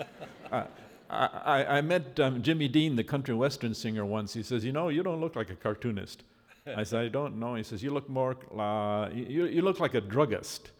uh, 0.52 0.64
I, 1.11 1.64
I, 1.66 1.80
met 1.83 2.19
um, 2.19 2.42
Jimmy 2.42 2.66
Dean, 2.66 2.97
the 2.97 3.04
country 3.04 3.35
western 3.35 3.75
singer, 3.75 4.07
once. 4.07 4.33
He 4.33 4.42
says, 4.42 4.64
You 4.64 4.73
know, 4.73 4.88
you 4.88 5.02
don't 5.02 5.21
look 5.21 5.37
like 5.37 5.50
a 5.50 5.54
cartoonist. 5.54 6.23
I 6.66 6.83
said, 6.83 7.04
I 7.04 7.09
don't 7.09 7.38
know. 7.38 7.57
He 7.57 7.62
says, 7.62 7.83
You 7.83 7.90
look 7.90 8.09
more, 8.09 8.38
uh, 8.59 9.11
you, 9.12 9.45
you 9.45 9.61
look 9.61 9.80
like 9.80 9.92
a 9.92 10.00
druggist. 10.00 10.71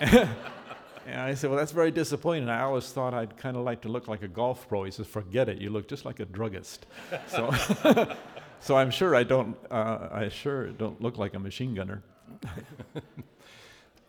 and 1.06 1.20
I 1.20 1.34
said, 1.34 1.50
Well, 1.50 1.58
that's 1.58 1.72
very 1.72 1.90
disappointing. 1.90 2.48
I 2.48 2.62
always 2.62 2.90
thought 2.90 3.14
I'd 3.14 3.36
kind 3.36 3.56
of 3.56 3.64
like 3.64 3.82
to 3.82 3.88
look 3.88 4.08
like 4.08 4.22
a 4.22 4.28
golf 4.28 4.68
pro. 4.68 4.84
He 4.84 4.90
says, 4.90 5.06
Forget 5.06 5.48
it. 5.48 5.58
You 5.60 5.70
look 5.70 5.88
just 5.88 6.04
like 6.04 6.20
a 6.20 6.24
druggist. 6.24 6.86
so, 7.26 7.52
so 8.60 8.76
I'm 8.76 8.90
sure 8.90 9.14
I 9.14 9.22
don't, 9.22 9.56
uh, 9.70 10.08
I 10.12 10.28
sure 10.28 10.68
don't 10.68 11.00
look 11.00 11.18
like 11.18 11.34
a 11.34 11.38
machine 11.38 11.74
gunner. 11.74 12.02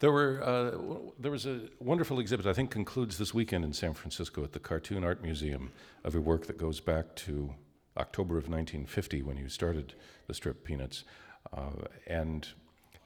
There 0.03 0.11
were 0.11 0.43
uh, 0.43 1.11
there 1.17 1.31
was 1.31 1.45
a 1.45 1.61
wonderful 1.79 2.19
exhibit 2.19 2.45
I 2.45 2.51
think 2.51 2.71
concludes 2.71 3.17
this 3.17 3.33
weekend 3.33 3.63
in 3.63 3.71
San 3.71 3.93
Francisco 3.93 4.43
at 4.43 4.51
the 4.51 4.59
Cartoon 4.59 5.01
Art 5.01 5.23
Museum 5.23 5.71
of 6.03 6.13
your 6.13 6.21
work 6.21 6.45
that 6.47 6.57
goes 6.57 6.81
back 6.81 7.15
to 7.15 7.53
October 7.95 8.37
of 8.37 8.49
1950 8.49 9.21
when 9.21 9.37
you 9.37 9.47
started 9.47 9.93
the 10.27 10.33
strip 10.33 10.65
Peanuts, 10.65 11.05
uh, 11.55 11.85
and 12.05 12.49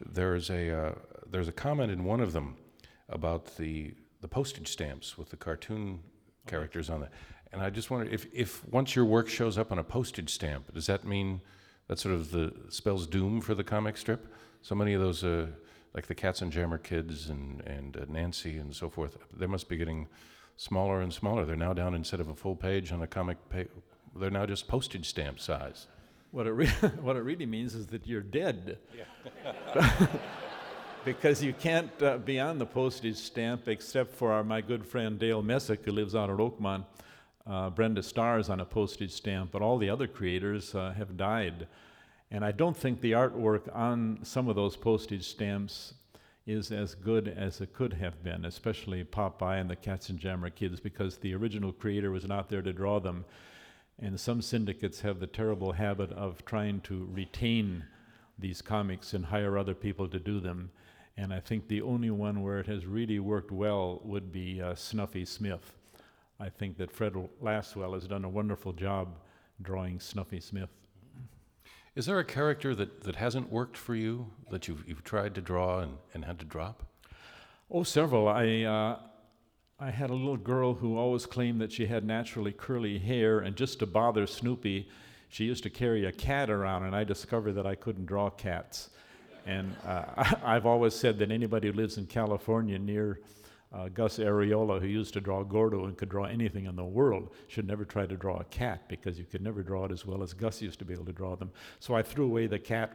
there's 0.03 0.49
a 0.49 0.75
uh, 0.75 0.95
there's 1.29 1.47
a 1.47 1.51
comment 1.51 1.91
in 1.91 2.03
one 2.03 2.19
of 2.19 2.33
them 2.33 2.55
about 3.09 3.57
the 3.57 3.93
the 4.21 4.27
postage 4.27 4.67
stamps 4.67 5.17
with 5.17 5.29
the 5.29 5.37
cartoon 5.37 5.99
characters 6.47 6.89
on 6.89 7.03
it, 7.03 7.09
and 7.51 7.61
I 7.61 7.69
just 7.69 7.89
wondered 7.91 8.13
if 8.13 8.25
if 8.33 8.67
once 8.67 8.95
your 8.95 9.05
work 9.05 9.29
shows 9.29 9.57
up 9.57 9.71
on 9.71 9.79
a 9.79 9.83
postage 9.83 10.33
stamp, 10.33 10.73
does 10.73 10.87
that 10.87 11.05
mean 11.05 11.41
that 11.87 11.99
sort 11.99 12.15
of 12.15 12.31
the 12.31 12.53
spells 12.69 13.07
doom 13.07 13.41
for 13.41 13.53
the 13.55 13.63
comic 13.63 13.97
strip? 13.97 14.33
So 14.61 14.75
many 14.75 14.93
of 14.93 15.01
those. 15.01 15.23
Uh, 15.23 15.47
like 15.93 16.05
the 16.05 16.13
Katzenjammer 16.13 16.83
kids 16.83 17.27
and 17.27 17.61
and 17.61 17.97
uh, 17.97 18.05
Nancy 18.07 18.57
and 18.57 18.75
so 18.75 18.87
forth, 18.87 19.17
they 19.35 19.47
must 19.47 19.67
be 19.67 19.77
getting 19.77 20.07
smaller 20.55 21.01
and 21.01 21.11
smaller. 21.11 21.43
They're 21.43 21.55
now 21.55 21.73
down 21.73 21.95
instead 21.95 22.19
of 22.19 22.27
a 22.27 22.35
full 22.35 22.55
page 22.55 22.91
on 22.91 23.01
a 23.01 23.07
comic 23.07 23.37
page, 23.49 23.69
they're 24.15 24.29
now 24.29 24.45
just 24.45 24.67
postage 24.67 25.07
stamp 25.07 25.39
size. 25.39 25.87
What 26.31 26.45
it, 26.45 26.51
re- 26.51 26.67
what 27.01 27.15
it 27.15 27.21
really 27.21 27.45
means 27.45 27.73
is 27.73 27.87
that 27.87 28.05
you're 28.05 28.21
dead. 28.21 28.77
because 31.07 31.41
you 31.41 31.53
can't 31.53 32.03
uh, 32.03 32.17
be 32.17 32.37
on 32.37 32.57
the 32.57 32.65
postage 32.65 33.15
stamp 33.15 33.69
except 33.69 34.13
for 34.13 34.29
our, 34.29 34.43
my 34.43 34.59
good 34.59 34.85
friend 34.85 35.17
Dale 35.17 35.41
Messick, 35.41 35.85
who 35.85 35.93
lives 35.93 36.13
out 36.13 36.29
at 36.29 36.35
Oakmont. 36.35 36.83
Uh, 37.49 37.69
Brenda 37.69 38.03
Starr 38.03 38.39
is 38.39 38.49
on 38.49 38.59
a 38.59 38.65
postage 38.65 39.13
stamp, 39.13 39.53
but 39.53 39.61
all 39.61 39.77
the 39.77 39.89
other 39.89 40.05
creators 40.05 40.75
uh, 40.75 40.91
have 40.97 41.15
died. 41.15 41.65
And 42.29 42.43
I 42.43 42.51
don't 42.51 42.75
think 42.75 42.99
the 42.99 43.13
artwork 43.13 43.73
on 43.73 44.19
some 44.23 44.49
of 44.49 44.57
those 44.57 44.75
postage 44.75 45.25
stamps 45.25 45.93
is 46.45 46.73
as 46.73 46.93
good 46.93 47.29
as 47.29 47.61
it 47.61 47.71
could 47.71 47.93
have 47.93 48.21
been, 48.21 48.43
especially 48.43 49.01
Popeye 49.05 49.61
and 49.61 49.69
the 49.69 49.77
Katzenjammer 49.77 50.53
kids, 50.53 50.81
because 50.81 51.15
the 51.15 51.33
original 51.33 51.71
creator 51.71 52.11
was 52.11 52.27
not 52.27 52.49
there 52.49 52.61
to 52.61 52.73
draw 52.73 52.99
them. 52.99 53.23
And 53.97 54.19
some 54.19 54.41
syndicates 54.41 54.99
have 54.99 55.21
the 55.21 55.27
terrible 55.27 55.71
habit 55.71 56.11
of 56.11 56.43
trying 56.43 56.81
to 56.81 57.07
retain 57.13 57.85
these 58.37 58.61
comics 58.61 59.13
and 59.13 59.27
hire 59.27 59.57
other 59.57 59.73
people 59.73 60.09
to 60.09 60.19
do 60.19 60.41
them. 60.41 60.69
And 61.17 61.33
I 61.33 61.39
think 61.39 61.67
the 61.67 61.81
only 61.81 62.11
one 62.11 62.43
where 62.43 62.59
it 62.59 62.67
has 62.67 62.85
really 62.85 63.19
worked 63.19 63.51
well 63.51 64.01
would 64.03 64.31
be 64.31 64.61
uh, 64.61 64.75
Snuffy 64.75 65.25
Smith. 65.25 65.73
I 66.39 66.49
think 66.49 66.77
that 66.77 66.91
Fred 66.91 67.13
Lasswell 67.41 67.95
has 67.95 68.07
done 68.07 68.23
a 68.23 68.29
wonderful 68.29 68.71
job 68.71 69.17
drawing 69.61 69.99
Snuffy 69.99 70.39
Smith. 70.39 70.69
Is 71.95 72.05
there 72.05 72.19
a 72.19 72.23
character 72.23 72.75
that, 72.75 73.01
that 73.05 73.15
hasn't 73.15 73.51
worked 73.51 73.75
for 73.75 73.95
you 73.95 74.27
that 74.51 74.67
you've, 74.67 74.87
you've 74.87 75.03
tried 75.03 75.33
to 75.33 75.41
draw 75.41 75.79
and, 75.79 75.97
and 76.13 76.25
had 76.25 76.37
to 76.37 76.45
drop? 76.45 76.83
Oh, 77.71 77.81
several. 77.81 78.27
I, 78.27 78.61
uh, 78.61 78.99
I 79.79 79.89
had 79.89 80.11
a 80.11 80.13
little 80.13 80.37
girl 80.37 80.75
who 80.75 80.95
always 80.95 81.25
claimed 81.25 81.59
that 81.61 81.71
she 81.71 81.87
had 81.87 82.05
naturally 82.05 82.51
curly 82.51 82.99
hair, 82.99 83.39
and 83.39 83.55
just 83.55 83.79
to 83.79 83.87
bother 83.87 84.27
Snoopy, 84.27 84.87
she 85.29 85.45
used 85.45 85.63
to 85.63 85.71
carry 85.71 86.05
a 86.05 86.11
cat 86.11 86.51
around, 86.51 86.83
and 86.83 86.95
I 86.95 87.03
discovered 87.03 87.53
that 87.53 87.65
I 87.65 87.73
couldn't 87.73 88.05
draw 88.05 88.29
cats. 88.29 88.91
And 89.47 89.75
uh, 89.85 90.35
I've 90.43 90.65
always 90.65 90.93
said 90.93 91.17
that 91.19 91.31
anybody 91.31 91.69
who 91.69 91.73
lives 91.73 91.97
in 91.97 92.05
California 92.05 92.77
near 92.77 93.21
uh, 93.73 93.89
Gus 93.89 94.17
Arriola, 94.19 94.79
who 94.79 94.87
used 94.87 95.13
to 95.13 95.21
draw 95.21 95.43
Gordo 95.43 95.85
and 95.85 95.97
could 95.97 96.09
draw 96.09 96.25
anything 96.25 96.65
in 96.65 96.75
the 96.75 96.85
world, 96.85 97.33
should 97.47 97.67
never 97.67 97.85
try 97.85 98.05
to 98.05 98.15
draw 98.15 98.37
a 98.37 98.43
cat 98.45 98.87
because 98.87 99.17
you 99.17 99.25
could 99.25 99.41
never 99.41 99.63
draw 99.63 99.85
it 99.85 99.91
as 99.91 100.05
well 100.05 100.21
as 100.21 100.33
Gus 100.33 100.61
used 100.61 100.79
to 100.79 100.85
be 100.85 100.93
able 100.93 101.05
to 101.05 101.13
draw 101.13 101.35
them. 101.35 101.51
So 101.79 101.95
I 101.95 102.01
threw 102.01 102.25
away 102.25 102.47
the 102.47 102.59
cat. 102.59 102.93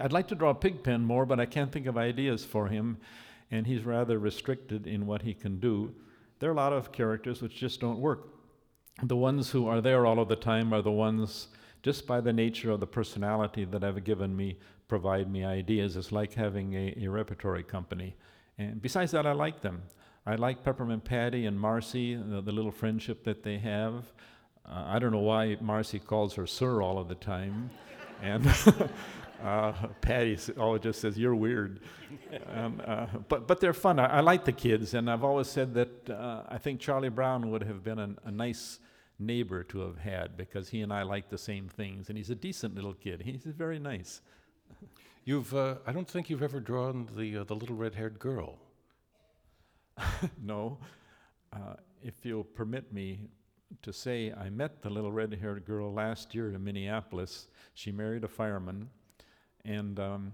I'd 0.00 0.12
like 0.12 0.28
to 0.28 0.34
draw 0.34 0.52
Pigpen 0.52 1.04
more, 1.04 1.26
but 1.26 1.40
I 1.40 1.46
can't 1.46 1.72
think 1.72 1.86
of 1.86 1.96
ideas 1.96 2.44
for 2.44 2.68
him, 2.68 2.98
and 3.50 3.66
he's 3.66 3.84
rather 3.84 4.18
restricted 4.18 4.86
in 4.86 5.06
what 5.06 5.22
he 5.22 5.34
can 5.34 5.58
do. 5.58 5.94
There 6.38 6.48
are 6.48 6.54
a 6.54 6.56
lot 6.56 6.72
of 6.72 6.92
characters 6.92 7.42
which 7.42 7.56
just 7.56 7.80
don't 7.80 7.98
work. 7.98 8.28
The 9.02 9.16
ones 9.16 9.50
who 9.50 9.68
are 9.68 9.80
there 9.80 10.06
all 10.06 10.18
of 10.18 10.28
the 10.28 10.36
time 10.36 10.72
are 10.72 10.82
the 10.82 10.90
ones, 10.90 11.48
just 11.82 12.06
by 12.06 12.20
the 12.20 12.32
nature 12.32 12.70
of 12.70 12.80
the 12.80 12.86
personality 12.86 13.64
that 13.64 13.84
I've 13.84 14.04
given 14.04 14.34
me, 14.34 14.58
provide 14.92 15.32
me 15.32 15.42
ideas. 15.42 15.96
It's 15.96 16.12
like 16.12 16.34
having 16.34 16.74
a, 16.74 16.94
a 17.00 17.08
repertory 17.08 17.62
company. 17.62 18.14
And 18.58 18.82
besides 18.82 19.10
that, 19.12 19.26
I 19.26 19.32
like 19.32 19.62
them. 19.62 19.80
I 20.26 20.34
like 20.34 20.62
Peppermint 20.62 21.02
Patty 21.02 21.46
and 21.46 21.58
Marcy, 21.58 22.14
the, 22.14 22.42
the 22.42 22.52
little 22.52 22.70
friendship 22.70 23.24
that 23.24 23.42
they 23.42 23.56
have. 23.56 24.12
Uh, 24.68 24.84
I 24.88 24.98
don't 24.98 25.10
know 25.10 25.20
why 25.20 25.56
Marcy 25.62 25.98
calls 25.98 26.34
her 26.34 26.46
Sir 26.46 26.82
all 26.82 26.98
of 26.98 27.08
the 27.08 27.14
time. 27.14 27.70
and 28.22 28.46
uh, 29.42 29.72
Patty 30.02 30.36
always 30.58 30.82
just 30.82 31.00
says, 31.00 31.16
You're 31.16 31.34
weird. 31.34 31.80
um, 32.54 32.82
uh, 32.86 33.06
but, 33.30 33.48
but 33.48 33.60
they're 33.62 33.72
fun. 33.72 33.98
I, 33.98 34.18
I, 34.18 34.20
like 34.20 34.44
the 34.44 34.52
kids, 34.52 34.92
and 34.92 35.10
I've 35.10 35.24
always 35.24 35.48
said 35.48 35.72
that 35.72 36.10
uh, 36.10 36.42
I 36.50 36.58
think 36.58 36.80
Charlie 36.80 37.08
Brown 37.08 37.50
would 37.50 37.62
have 37.62 37.82
been 37.82 37.98
an, 37.98 38.18
a 38.26 38.30
nice 38.30 38.78
neighbor 39.18 39.64
to 39.64 39.78
have 39.86 39.96
had 39.96 40.36
because 40.36 40.68
he 40.68 40.82
and 40.82 40.92
I 40.92 41.02
like 41.02 41.30
the 41.30 41.38
same 41.38 41.66
things. 41.66 42.10
And 42.10 42.18
he's 42.18 42.28
a 42.28 42.34
decent 42.34 42.74
little 42.74 42.92
kid. 42.92 43.22
He's 43.22 43.44
very 43.44 43.78
nice. 43.78 44.20
You've, 45.24 45.54
uh, 45.54 45.76
I 45.86 45.92
don't 45.92 46.08
think 46.08 46.28
you've 46.30 46.42
ever 46.42 46.58
drawn 46.58 47.08
the, 47.16 47.38
uh, 47.38 47.44
the 47.44 47.54
little 47.54 47.76
red 47.76 47.94
haired 47.94 48.18
girl. 48.18 48.58
no. 50.42 50.78
Uh, 51.52 51.74
if 52.02 52.24
you'll 52.24 52.42
permit 52.42 52.92
me 52.92 53.28
to 53.82 53.92
say, 53.92 54.32
I 54.32 54.50
met 54.50 54.82
the 54.82 54.90
little 54.90 55.12
red 55.12 55.32
haired 55.40 55.64
girl 55.64 55.92
last 55.92 56.34
year 56.34 56.50
in 56.50 56.62
Minneapolis. 56.62 57.48
She 57.74 57.92
married 57.92 58.24
a 58.24 58.28
fireman, 58.28 58.90
and 59.64 59.98
um, 60.00 60.32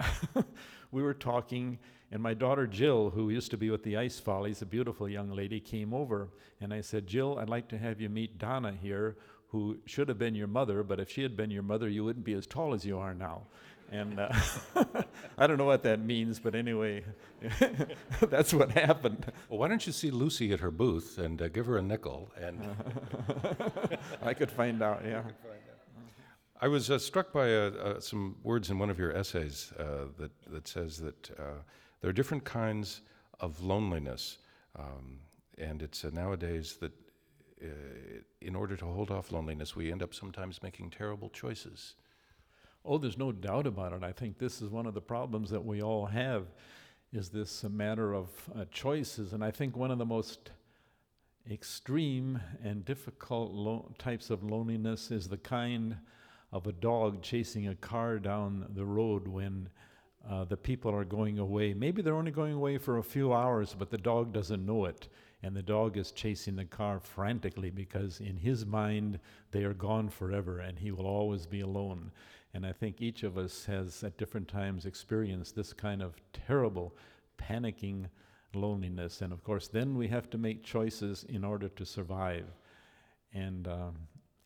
we 0.92 1.02
were 1.02 1.14
talking, 1.14 1.78
and 2.12 2.22
my 2.22 2.34
daughter 2.34 2.66
Jill, 2.66 3.10
who 3.10 3.30
used 3.30 3.50
to 3.50 3.56
be 3.56 3.70
with 3.70 3.82
the 3.82 3.96
Ice 3.96 4.18
Follies, 4.18 4.62
a 4.62 4.66
beautiful 4.66 5.08
young 5.08 5.30
lady, 5.30 5.60
came 5.60 5.92
over, 5.92 6.28
and 6.60 6.72
I 6.72 6.80
said, 6.80 7.06
Jill, 7.06 7.38
I'd 7.38 7.48
like 7.48 7.68
to 7.68 7.78
have 7.78 8.00
you 8.00 8.08
meet 8.08 8.38
Donna 8.38 8.72
here, 8.80 9.16
who 9.50 9.78
should 9.84 10.08
have 10.08 10.18
been 10.18 10.34
your 10.34 10.46
mother, 10.46 10.82
but 10.82 11.00
if 11.00 11.10
she 11.10 11.22
had 11.22 11.36
been 11.36 11.50
your 11.50 11.62
mother, 11.62 11.88
you 11.88 12.04
wouldn't 12.04 12.24
be 12.24 12.34
as 12.34 12.46
tall 12.46 12.72
as 12.72 12.84
you 12.84 12.98
are 12.98 13.14
now. 13.14 13.42
And 13.92 14.20
uh, 14.20 14.32
I 15.38 15.46
don't 15.48 15.58
know 15.58 15.64
what 15.64 15.82
that 15.82 16.00
means, 16.00 16.38
but 16.38 16.54
anyway, 16.54 17.04
that's 18.20 18.54
what 18.54 18.70
happened. 18.70 19.32
Well, 19.48 19.58
why 19.58 19.68
don't 19.68 19.84
you 19.84 19.92
see 19.92 20.12
Lucy 20.12 20.52
at 20.52 20.60
her 20.60 20.70
booth 20.70 21.18
and 21.18 21.42
uh, 21.42 21.48
give 21.48 21.66
her 21.66 21.78
a 21.78 21.82
nickel? 21.82 22.30
And 22.40 22.60
I 24.22 24.34
could 24.34 24.50
find 24.50 24.80
out, 24.82 25.02
yeah. 25.04 25.22
I 26.62 26.68
was 26.68 26.90
uh, 26.90 26.98
struck 26.98 27.32
by 27.32 27.52
uh, 27.52 27.70
uh, 27.70 28.00
some 28.00 28.36
words 28.44 28.70
in 28.70 28.78
one 28.78 28.90
of 28.90 28.98
your 28.98 29.12
essays 29.16 29.72
uh, 29.78 30.04
that, 30.18 30.30
that 30.48 30.68
says 30.68 30.98
that 30.98 31.30
there 32.00 32.10
are 32.10 32.12
different 32.12 32.44
kinds 32.44 33.00
of 33.40 33.62
loneliness. 33.62 34.38
Um, 34.78 35.20
and 35.58 35.82
it's 35.82 36.04
nowadays 36.04 36.76
that 36.80 36.92
in 38.40 38.54
order 38.54 38.76
to 38.76 38.84
hold 38.86 39.10
off 39.10 39.32
loneliness, 39.32 39.76
we 39.76 39.92
end 39.92 40.02
up 40.02 40.14
sometimes 40.14 40.62
making 40.62 40.90
terrible 40.90 41.28
choices. 41.28 41.94
Oh, 42.84 42.98
there's 42.98 43.18
no 43.18 43.32
doubt 43.32 43.66
about 43.66 43.92
it. 43.92 44.02
I 44.02 44.12
think 44.12 44.38
this 44.38 44.62
is 44.62 44.70
one 44.70 44.86
of 44.86 44.94
the 44.94 45.00
problems 45.00 45.50
that 45.50 45.64
we 45.64 45.82
all 45.82 46.06
have 46.06 46.46
is 47.12 47.28
this 47.28 47.64
matter 47.64 48.14
of 48.14 48.28
uh, 48.54 48.64
choices. 48.70 49.32
And 49.32 49.44
I 49.44 49.50
think 49.50 49.76
one 49.76 49.90
of 49.90 49.98
the 49.98 50.06
most 50.06 50.52
extreme 51.50 52.40
and 52.62 52.84
difficult 52.84 53.52
lo- 53.52 53.92
types 53.98 54.30
of 54.30 54.42
loneliness 54.42 55.10
is 55.10 55.28
the 55.28 55.36
kind 55.36 55.96
of 56.52 56.66
a 56.66 56.72
dog 56.72 57.22
chasing 57.22 57.68
a 57.68 57.74
car 57.74 58.18
down 58.18 58.66
the 58.74 58.84
road 58.84 59.28
when 59.28 59.68
uh, 60.28 60.44
the 60.44 60.56
people 60.56 60.94
are 60.94 61.04
going 61.04 61.38
away. 61.38 61.74
Maybe 61.74 62.02
they're 62.02 62.14
only 62.14 62.30
going 62.30 62.54
away 62.54 62.78
for 62.78 62.98
a 62.98 63.02
few 63.02 63.32
hours, 63.32 63.74
but 63.78 63.90
the 63.90 63.98
dog 63.98 64.32
doesn't 64.32 64.64
know 64.64 64.84
it 64.86 65.08
and 65.42 65.56
the 65.56 65.62
dog 65.62 65.96
is 65.96 66.12
chasing 66.12 66.56
the 66.56 66.64
car 66.64 67.00
frantically 67.00 67.70
because 67.70 68.20
in 68.20 68.36
his 68.36 68.66
mind 68.66 69.18
they 69.52 69.64
are 69.64 69.72
gone 69.72 70.08
forever 70.08 70.58
and 70.58 70.78
he 70.78 70.90
will 70.90 71.06
always 71.06 71.46
be 71.46 71.60
alone. 71.60 72.10
And 72.52 72.66
I 72.66 72.72
think 72.72 73.00
each 73.00 73.22
of 73.22 73.38
us 73.38 73.64
has 73.64 74.02
at 74.04 74.18
different 74.18 74.48
times 74.48 74.84
experienced 74.84 75.54
this 75.54 75.72
kind 75.72 76.02
of 76.02 76.16
terrible, 76.32 76.94
panicking 77.38 78.06
loneliness. 78.54 79.22
And 79.22 79.32
of 79.32 79.42
course, 79.44 79.68
then 79.68 79.96
we 79.96 80.08
have 80.08 80.28
to 80.30 80.38
make 80.38 80.64
choices 80.64 81.24
in 81.28 81.44
order 81.44 81.68
to 81.68 81.86
survive. 81.86 82.46
And 83.32 83.68
um, 83.68 83.94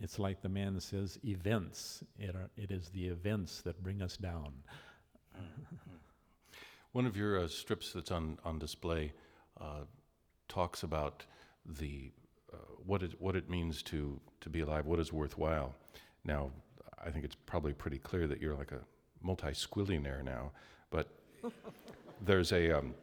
it's 0.00 0.18
like 0.18 0.42
the 0.42 0.48
man 0.48 0.78
says, 0.80 1.18
events. 1.24 2.04
It, 2.18 2.36
are, 2.36 2.50
it 2.56 2.70
is 2.70 2.90
the 2.90 3.06
events 3.06 3.62
that 3.62 3.82
bring 3.82 4.02
us 4.02 4.16
down. 4.16 4.52
One 6.92 7.06
of 7.06 7.16
your 7.16 7.40
uh, 7.40 7.48
strips 7.48 7.92
that's 7.92 8.10
on, 8.10 8.38
on 8.44 8.58
display 8.58 9.12
uh, 9.60 9.84
talks 10.48 10.82
about 10.82 11.24
the 11.64 12.10
uh, 12.52 12.56
what 12.86 13.02
it 13.02 13.20
what 13.20 13.36
it 13.36 13.48
means 13.48 13.82
to 13.82 14.20
to 14.40 14.48
be 14.48 14.60
alive, 14.60 14.86
what 14.86 14.98
is 14.98 15.12
worthwhile. 15.12 15.74
Now, 16.24 16.50
I 17.04 17.10
think 17.10 17.24
it's 17.24 17.36
probably 17.46 17.72
pretty 17.72 17.98
clear 17.98 18.26
that 18.26 18.40
you're 18.40 18.54
like 18.54 18.72
a 18.72 18.80
multi-squillionaire 19.22 20.24
now, 20.24 20.52
but 20.90 21.08
there's 22.24 22.52
a 22.52 22.70
um, 22.78 22.94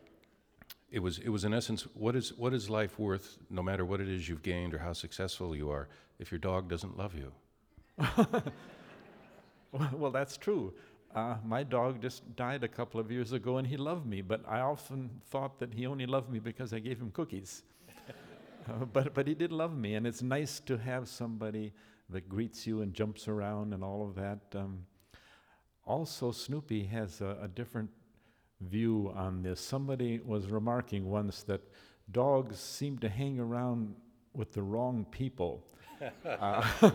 it 0.92 1.00
was 1.00 1.20
it 1.20 1.30
was 1.30 1.44
in 1.46 1.54
essence 1.54 1.88
what 1.94 2.16
is 2.16 2.34
what 2.38 2.54
is 2.54 2.70
life 2.70 3.00
worth 3.00 3.38
no 3.50 3.64
matter 3.64 3.86
what 3.86 4.02
it 4.02 4.10
is 4.10 4.28
you've 4.28 4.44
gained 4.44 4.74
or 4.74 4.80
how 4.80 4.94
successful 4.94 5.56
you 5.56 5.70
are 5.70 5.88
if 6.20 6.32
your 6.32 6.40
dog 6.40 6.70
doesn't 6.70 6.98
love 6.98 7.16
you. 7.16 7.32
well, 9.94 10.12
that's 10.12 10.38
true. 10.38 10.74
Uh, 11.14 11.36
my 11.44 11.64
dog 11.64 12.02
just 12.02 12.36
died 12.36 12.64
a 12.64 12.68
couple 12.68 13.00
of 13.00 13.12
years 13.12 13.34
ago 13.34 13.58
and 13.58 13.68
he 13.68 13.76
loved 13.76 14.06
me, 14.06 14.22
but 14.22 14.42
I 14.48 14.62
often 14.62 15.10
thought 15.30 15.60
that 15.60 15.74
he 15.74 15.86
only 15.86 16.06
loved 16.06 16.30
me 16.30 16.40
because 16.40 16.74
I 16.74 16.80
gave 16.80 17.02
him 17.02 17.12
cookies. 17.12 17.64
uh, 18.70 18.86
but, 18.86 19.14
but 19.14 19.28
he 19.28 19.34
did 19.34 19.52
love 19.52 19.76
me, 19.76 19.96
and 19.96 20.08
it's 20.08 20.22
nice 20.22 20.62
to 20.62 20.78
have 20.78 21.10
somebody 21.10 21.74
that 22.10 22.30
greets 22.30 22.66
you 22.66 22.82
and 22.82 22.94
jumps 22.94 23.28
around 23.28 23.74
and 23.74 23.84
all 23.84 24.08
of 24.08 24.16
that. 24.16 24.40
Um, 24.56 24.86
also, 25.86 26.32
Snoopy 26.32 26.86
has 26.86 27.20
a, 27.20 27.38
a 27.42 27.48
different 27.48 27.90
view 28.62 29.12
on 29.16 29.42
this. 29.42 29.60
Somebody 29.60 30.20
was 30.24 30.48
remarking 30.48 31.10
once 31.10 31.44
that 31.44 31.62
dogs 32.12 32.60
seem 32.60 32.98
to 33.00 33.10
hang 33.10 33.40
around 33.40 33.96
with 34.34 34.54
the 34.54 34.62
wrong 34.62 35.06
people. 35.12 35.66
uh, 36.26 36.64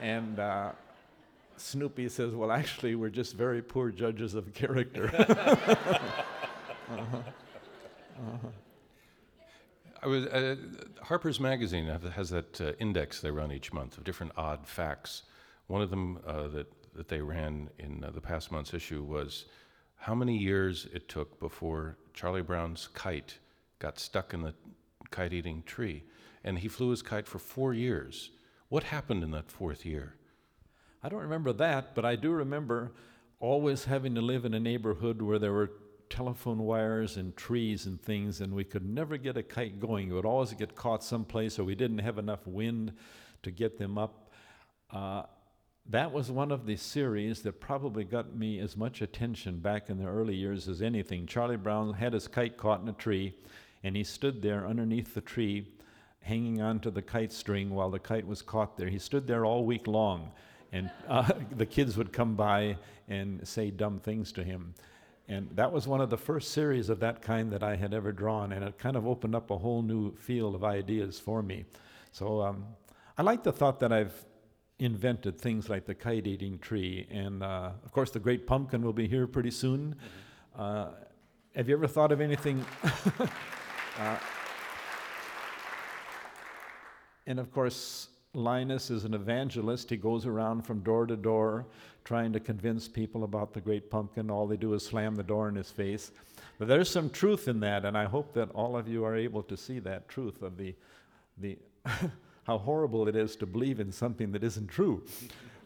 and 0.00 0.38
uh, 0.38 0.72
Snoopy 1.56 2.08
says, 2.08 2.34
Well, 2.34 2.50
actually, 2.50 2.94
we're 2.94 3.10
just 3.10 3.34
very 3.34 3.62
poor 3.62 3.90
judges 3.90 4.34
of 4.34 4.52
character. 4.54 5.10
uh-huh. 6.90 7.18
Uh-huh. 8.18 8.48
I 10.02 10.06
was, 10.06 10.26
uh, 10.26 10.56
Harper's 11.02 11.40
Magazine 11.40 11.86
has 11.86 12.28
that 12.30 12.60
uh, 12.60 12.72
index 12.78 13.20
they 13.20 13.30
run 13.30 13.50
each 13.50 13.72
month 13.72 13.96
of 13.96 14.04
different 14.04 14.32
odd 14.36 14.66
facts. 14.66 15.22
One 15.66 15.80
of 15.80 15.88
them 15.88 16.18
uh, 16.26 16.48
that, 16.48 16.70
that 16.94 17.08
they 17.08 17.20
ran 17.20 17.70
in 17.78 18.04
uh, 18.04 18.10
the 18.10 18.20
past 18.20 18.52
month's 18.52 18.74
issue 18.74 19.02
was 19.02 19.46
how 19.96 20.14
many 20.14 20.36
years 20.36 20.86
it 20.92 21.08
took 21.08 21.40
before 21.40 21.96
Charlie 22.12 22.42
Brown's 22.42 22.88
kite 22.92 23.38
got 23.78 23.98
stuck 23.98 24.34
in 24.34 24.42
the 24.42 24.54
kite 25.10 25.32
eating 25.32 25.62
tree. 25.64 26.04
And 26.44 26.58
he 26.58 26.68
flew 26.68 26.90
his 26.90 27.00
kite 27.00 27.26
for 27.26 27.38
four 27.38 27.72
years. 27.72 28.30
What 28.68 28.82
happened 28.84 29.22
in 29.22 29.30
that 29.30 29.50
fourth 29.50 29.86
year? 29.86 30.16
I 31.04 31.10
don't 31.10 31.20
remember 31.20 31.52
that, 31.52 31.94
but 31.94 32.06
I 32.06 32.16
do 32.16 32.30
remember 32.30 32.92
always 33.38 33.84
having 33.84 34.14
to 34.14 34.22
live 34.22 34.46
in 34.46 34.54
a 34.54 34.58
neighborhood 34.58 35.20
where 35.20 35.38
there 35.38 35.52
were 35.52 35.70
telephone 36.08 36.60
wires 36.60 37.18
and 37.18 37.36
trees 37.36 37.84
and 37.84 38.00
things, 38.00 38.40
and 38.40 38.54
we 38.54 38.64
could 38.64 38.88
never 38.88 39.18
get 39.18 39.36
a 39.36 39.42
kite 39.42 39.78
going. 39.78 40.08
It 40.08 40.14
would 40.14 40.24
always 40.24 40.54
get 40.54 40.74
caught 40.74 41.04
someplace, 41.04 41.58
or 41.58 41.64
we 41.64 41.74
didn't 41.74 41.98
have 41.98 42.16
enough 42.16 42.46
wind 42.46 42.94
to 43.42 43.50
get 43.50 43.76
them 43.76 43.98
up. 43.98 44.32
Uh, 44.90 45.24
that 45.90 46.10
was 46.10 46.30
one 46.30 46.50
of 46.50 46.64
the 46.64 46.76
series 46.76 47.42
that 47.42 47.60
probably 47.60 48.04
got 48.04 48.34
me 48.34 48.58
as 48.58 48.74
much 48.74 49.02
attention 49.02 49.58
back 49.58 49.90
in 49.90 49.98
the 49.98 50.08
early 50.08 50.34
years 50.34 50.68
as 50.68 50.80
anything. 50.80 51.26
Charlie 51.26 51.58
Brown 51.58 51.92
had 51.92 52.14
his 52.14 52.28
kite 52.28 52.56
caught 52.56 52.80
in 52.80 52.88
a 52.88 52.94
tree, 52.94 53.34
and 53.82 53.94
he 53.94 54.04
stood 54.04 54.40
there 54.40 54.66
underneath 54.66 55.12
the 55.12 55.20
tree, 55.20 55.66
hanging 56.20 56.62
onto 56.62 56.90
the 56.90 57.02
kite 57.02 57.32
string 57.32 57.68
while 57.68 57.90
the 57.90 57.98
kite 57.98 58.26
was 58.26 58.40
caught 58.40 58.78
there. 58.78 58.88
He 58.88 58.98
stood 58.98 59.26
there 59.26 59.44
all 59.44 59.66
week 59.66 59.86
long 59.86 60.32
and 60.74 60.90
uh, 61.08 61.30
the 61.56 61.64
kids 61.64 61.96
would 61.96 62.12
come 62.12 62.34
by 62.34 62.76
and 63.08 63.46
say 63.46 63.70
dumb 63.70 64.00
things 64.00 64.32
to 64.32 64.44
him. 64.44 64.74
And 65.28 65.48
that 65.54 65.72
was 65.72 65.86
one 65.86 66.02
of 66.02 66.10
the 66.10 66.18
first 66.18 66.50
series 66.50 66.90
of 66.90 67.00
that 67.00 67.22
kind 67.22 67.50
that 67.52 67.62
I 67.62 67.76
had 67.76 67.94
ever 67.94 68.12
drawn, 68.12 68.52
and 68.52 68.62
it 68.62 68.78
kind 68.78 68.96
of 68.96 69.06
opened 69.06 69.34
up 69.34 69.50
a 69.50 69.56
whole 69.56 69.80
new 69.80 70.14
field 70.16 70.54
of 70.54 70.64
ideas 70.64 71.18
for 71.18 71.42
me. 71.42 71.64
So 72.12 72.42
um, 72.42 72.66
I 73.16 73.22
like 73.22 73.42
the 73.42 73.52
thought 73.52 73.80
that 73.80 73.92
I've 73.92 74.26
invented 74.78 75.40
things 75.40 75.70
like 75.70 75.86
the 75.86 75.94
kite 75.94 76.26
eating 76.26 76.58
tree, 76.58 77.06
and 77.10 77.42
uh, 77.42 77.70
of 77.84 77.92
course, 77.92 78.10
the 78.10 78.20
great 78.20 78.46
pumpkin 78.46 78.82
will 78.82 78.92
be 78.92 79.08
here 79.08 79.26
pretty 79.26 79.50
soon. 79.50 79.94
Mm-hmm. 80.56 80.60
Uh, 80.60 80.88
have 81.56 81.68
you 81.68 81.76
ever 81.76 81.86
thought 81.86 82.12
of 82.12 82.20
anything? 82.20 82.64
Uh, 83.96 84.18
and 87.28 87.38
of 87.38 87.52
course, 87.52 88.08
Linus 88.34 88.90
is 88.90 89.04
an 89.04 89.14
evangelist. 89.14 89.90
He 89.90 89.96
goes 89.96 90.26
around 90.26 90.62
from 90.62 90.80
door 90.80 91.06
to 91.06 91.16
door 91.16 91.66
trying 92.04 92.32
to 92.32 92.40
convince 92.40 92.86
people 92.86 93.24
about 93.24 93.54
the 93.54 93.60
great 93.60 93.90
pumpkin. 93.90 94.30
All 94.30 94.46
they 94.46 94.56
do 94.56 94.74
is 94.74 94.84
slam 94.84 95.14
the 95.14 95.22
door 95.22 95.48
in 95.48 95.54
his 95.54 95.70
face. 95.70 96.10
But 96.58 96.68
there's 96.68 96.90
some 96.90 97.10
truth 97.10 97.48
in 97.48 97.60
that, 97.60 97.84
and 97.84 97.96
I 97.96 98.04
hope 98.04 98.34
that 98.34 98.50
all 98.50 98.76
of 98.76 98.88
you 98.88 99.04
are 99.04 99.16
able 99.16 99.42
to 99.44 99.56
see 99.56 99.78
that 99.80 100.08
truth 100.08 100.42
of 100.42 100.56
the, 100.56 100.74
the 101.38 101.58
how 102.44 102.58
horrible 102.58 103.08
it 103.08 103.16
is 103.16 103.36
to 103.36 103.46
believe 103.46 103.80
in 103.80 103.90
something 103.90 104.32
that 104.32 104.44
isn't 104.44 104.68
true. 104.68 105.02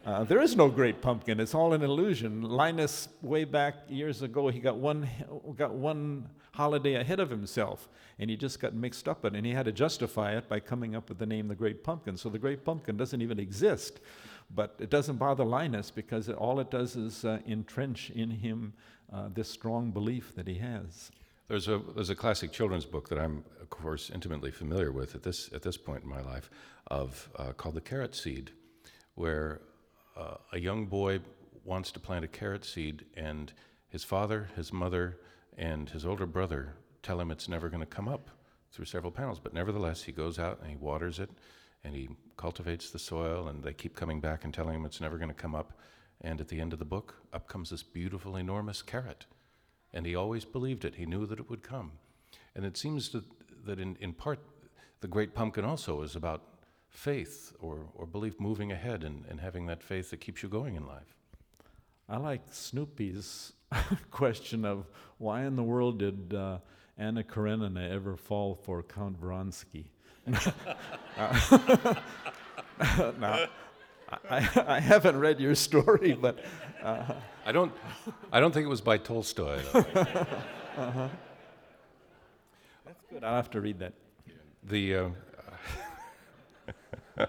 Uh, 0.04 0.24
there 0.24 0.40
is 0.40 0.56
no 0.56 0.68
great 0.68 1.02
pumpkin. 1.02 1.40
It's 1.40 1.54
all 1.54 1.72
an 1.74 1.82
illusion. 1.82 2.42
Linus, 2.42 3.08
way 3.20 3.44
back 3.44 3.74
years 3.88 4.22
ago, 4.22 4.48
he 4.48 4.58
got 4.58 4.76
one, 4.76 5.08
got 5.56 5.74
one 5.74 6.28
holiday 6.52 6.94
ahead 6.94 7.20
of 7.20 7.30
himself, 7.30 7.88
and 8.18 8.30
he 8.30 8.36
just 8.36 8.58
got 8.58 8.74
mixed 8.74 9.08
up 9.08 9.24
in 9.24 9.34
it, 9.34 9.38
and 9.38 9.46
he 9.46 9.52
had 9.52 9.66
to 9.66 9.72
justify 9.72 10.36
it 10.36 10.48
by 10.48 10.60
coming 10.60 10.96
up 10.96 11.08
with 11.08 11.18
the 11.18 11.26
name 11.26 11.48
the 11.48 11.54
Great 11.54 11.84
Pumpkin. 11.84 12.16
So 12.16 12.28
the 12.28 12.38
Great 12.38 12.64
Pumpkin 12.64 12.96
doesn't 12.96 13.20
even 13.20 13.38
exist, 13.38 14.00
but 14.54 14.76
it 14.78 14.88
doesn't 14.88 15.16
bother 15.16 15.44
Linus 15.44 15.90
because 15.90 16.28
it, 16.28 16.36
all 16.36 16.58
it 16.58 16.70
does 16.70 16.96
is 16.96 17.24
uh, 17.24 17.38
entrench 17.46 18.10
in 18.10 18.30
him 18.30 18.72
uh, 19.12 19.28
this 19.34 19.50
strong 19.50 19.90
belief 19.90 20.34
that 20.36 20.48
he 20.48 20.54
has. 20.54 21.10
There's 21.48 21.68
a, 21.68 21.80
there's 21.94 22.10
a 22.10 22.14
classic 22.14 22.52
children's 22.52 22.84
book 22.84 23.08
that 23.08 23.18
I'm, 23.18 23.44
of 23.60 23.70
course, 23.70 24.10
intimately 24.10 24.50
familiar 24.50 24.92
with 24.92 25.14
at 25.14 25.22
this, 25.22 25.50
at 25.52 25.62
this 25.62 25.76
point 25.76 26.02
in 26.02 26.08
my 26.08 26.20
life, 26.22 26.50
of, 26.88 27.28
uh, 27.36 27.52
called 27.52 27.74
The 27.74 27.80
Carrot 27.80 28.14
Seed, 28.14 28.52
where 29.14 29.60
a 30.52 30.58
young 30.58 30.86
boy 30.86 31.20
wants 31.64 31.90
to 31.92 32.00
plant 32.00 32.24
a 32.24 32.28
carrot 32.28 32.64
seed, 32.64 33.04
and 33.16 33.52
his 33.88 34.04
father, 34.04 34.48
his 34.56 34.72
mother, 34.72 35.18
and 35.56 35.88
his 35.90 36.06
older 36.06 36.26
brother 36.26 36.74
tell 37.02 37.20
him 37.20 37.30
it's 37.30 37.48
never 37.48 37.68
going 37.68 37.80
to 37.80 37.86
come 37.86 38.08
up 38.08 38.30
through 38.72 38.84
several 38.84 39.12
panels. 39.12 39.38
But 39.38 39.54
nevertheless, 39.54 40.02
he 40.02 40.12
goes 40.12 40.38
out 40.38 40.58
and 40.60 40.70
he 40.70 40.76
waters 40.76 41.18
it, 41.18 41.30
and 41.84 41.94
he 41.94 42.08
cultivates 42.36 42.90
the 42.90 42.98
soil, 42.98 43.48
and 43.48 43.62
they 43.62 43.72
keep 43.72 43.94
coming 43.94 44.20
back 44.20 44.44
and 44.44 44.52
telling 44.52 44.74
him 44.74 44.84
it's 44.84 45.00
never 45.00 45.18
going 45.18 45.30
to 45.30 45.34
come 45.34 45.54
up. 45.54 45.78
And 46.20 46.40
at 46.40 46.48
the 46.48 46.60
end 46.60 46.72
of 46.72 46.78
the 46.78 46.84
book, 46.84 47.14
up 47.32 47.48
comes 47.48 47.70
this 47.70 47.82
beautiful, 47.82 48.36
enormous 48.36 48.82
carrot. 48.82 49.26
And 49.92 50.04
he 50.04 50.14
always 50.14 50.44
believed 50.44 50.84
it. 50.84 50.96
He 50.96 51.06
knew 51.06 51.26
that 51.26 51.38
it 51.38 51.48
would 51.48 51.62
come. 51.62 51.92
And 52.54 52.64
it 52.64 52.76
seems 52.76 53.08
to, 53.10 53.24
that 53.64 53.78
in, 53.78 53.96
in 54.00 54.12
part, 54.12 54.40
the 55.00 55.08
great 55.08 55.34
pumpkin 55.34 55.64
also 55.64 56.02
is 56.02 56.16
about 56.16 56.42
faith 56.88 57.52
or, 57.60 57.86
or 57.94 58.06
belief 58.06 58.40
moving 58.40 58.72
ahead 58.72 59.04
and, 59.04 59.24
and 59.28 59.40
having 59.40 59.66
that 59.66 59.82
faith 59.82 60.10
that 60.10 60.20
keeps 60.20 60.42
you 60.42 60.48
going 60.48 60.74
in 60.74 60.86
life. 60.86 61.16
I 62.08 62.16
like 62.16 62.42
Snoopy's 62.50 63.52
question 64.10 64.64
of 64.64 64.86
why 65.18 65.44
in 65.44 65.56
the 65.56 65.62
world 65.62 65.98
did 65.98 66.34
uh, 66.34 66.58
Anna 66.96 67.22
Karenina 67.22 67.88
ever 67.90 68.16
fall 68.16 68.54
for 68.54 68.82
Count 68.82 69.20
Vronsky? 69.20 69.84
uh, 71.18 73.12
now, 73.18 73.46
I, 74.30 74.64
I, 74.66 74.80
haven't 74.80 75.18
read 75.18 75.40
your 75.40 75.54
story, 75.54 76.12
but 76.12 76.38
uh, 76.82 77.14
I 77.46 77.52
don't. 77.52 77.72
I 78.30 78.40
don't 78.40 78.52
think 78.52 78.66
it 78.66 78.68
was 78.68 78.82
by 78.82 78.98
Tolstoy. 78.98 79.60
uh-huh. 79.74 81.08
That's 82.84 83.02
good. 83.10 83.24
I'll 83.24 83.36
have 83.36 83.50
to 83.50 83.60
read 83.60 83.78
that. 83.78 83.94
The 84.64 84.96
uh, 84.96 85.08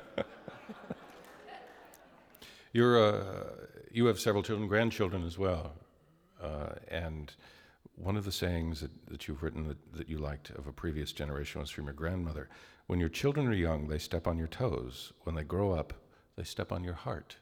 You're, 2.74 3.04
uh, 3.04 3.44
you 3.92 4.06
have 4.06 4.20
several 4.20 4.44
children, 4.44 4.68
grandchildren 4.68 5.26
as 5.26 5.38
well. 5.38 5.74
Uh, 6.42 6.74
and 6.88 7.34
one 7.96 8.16
of 8.16 8.26
the 8.26 8.32
sayings 8.32 8.82
that, 8.82 8.92
that 9.10 9.28
you've 9.28 9.44
written 9.44 9.68
that, 9.68 9.94
that 9.94 10.10
you 10.10 10.18
liked 10.18 10.52
of 10.52 10.68
a 10.68 10.72
previous 10.72 11.12
generation 11.12 11.60
was 11.62 11.70
from 11.70 11.86
your 11.86 11.94
grandmother. 11.94 12.50
When 12.88 13.00
your 13.00 13.10
children 13.10 13.48
are 13.48 13.54
young, 13.54 13.88
they 13.88 13.98
step 14.00 14.28
on 14.28 14.38
your 14.38 14.48
toes. 14.48 15.14
When 15.24 15.36
they 15.36 15.44
grow 15.44 15.72
up, 15.72 15.94
they 16.36 16.44
step 16.44 16.72
on 16.72 16.84
your 16.84 16.94
heart. 16.94 17.38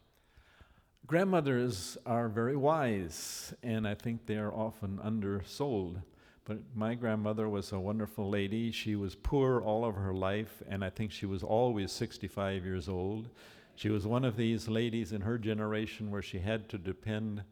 Grandmothers 1.06 1.98
are 2.06 2.28
very 2.28 2.58
wise, 2.58 3.54
and 3.64 3.88
I 3.88 3.94
think 3.96 4.26
they 4.26 4.36
are 4.36 4.54
often 4.54 5.00
undersold. 5.02 6.02
But 6.48 6.60
my 6.74 6.96
grandmother 6.96 7.50
was 7.50 7.74
a 7.74 7.80
wonderful 7.80 8.30
lady. 8.30 8.72
She 8.72 8.96
was 8.96 9.16
poor 9.16 9.60
all 9.60 9.84
of 9.84 9.96
her 9.96 10.14
life, 10.14 10.64
and 10.70 10.82
I 10.82 10.90
think 10.90 11.12
she 11.12 11.26
was 11.26 11.44
always 11.44 11.92
65 11.92 12.64
years 12.64 12.88
old. 12.88 13.28
She 13.76 13.90
was 13.90 14.08
one 14.08 14.24
of 14.24 14.38
these 14.38 14.70
ladies 14.70 15.12
in 15.12 15.20
her 15.22 15.38
generation 15.38 16.10
where 16.10 16.22
she 16.22 16.40
had 16.40 16.70
to 16.70 16.78
depend 16.78 17.44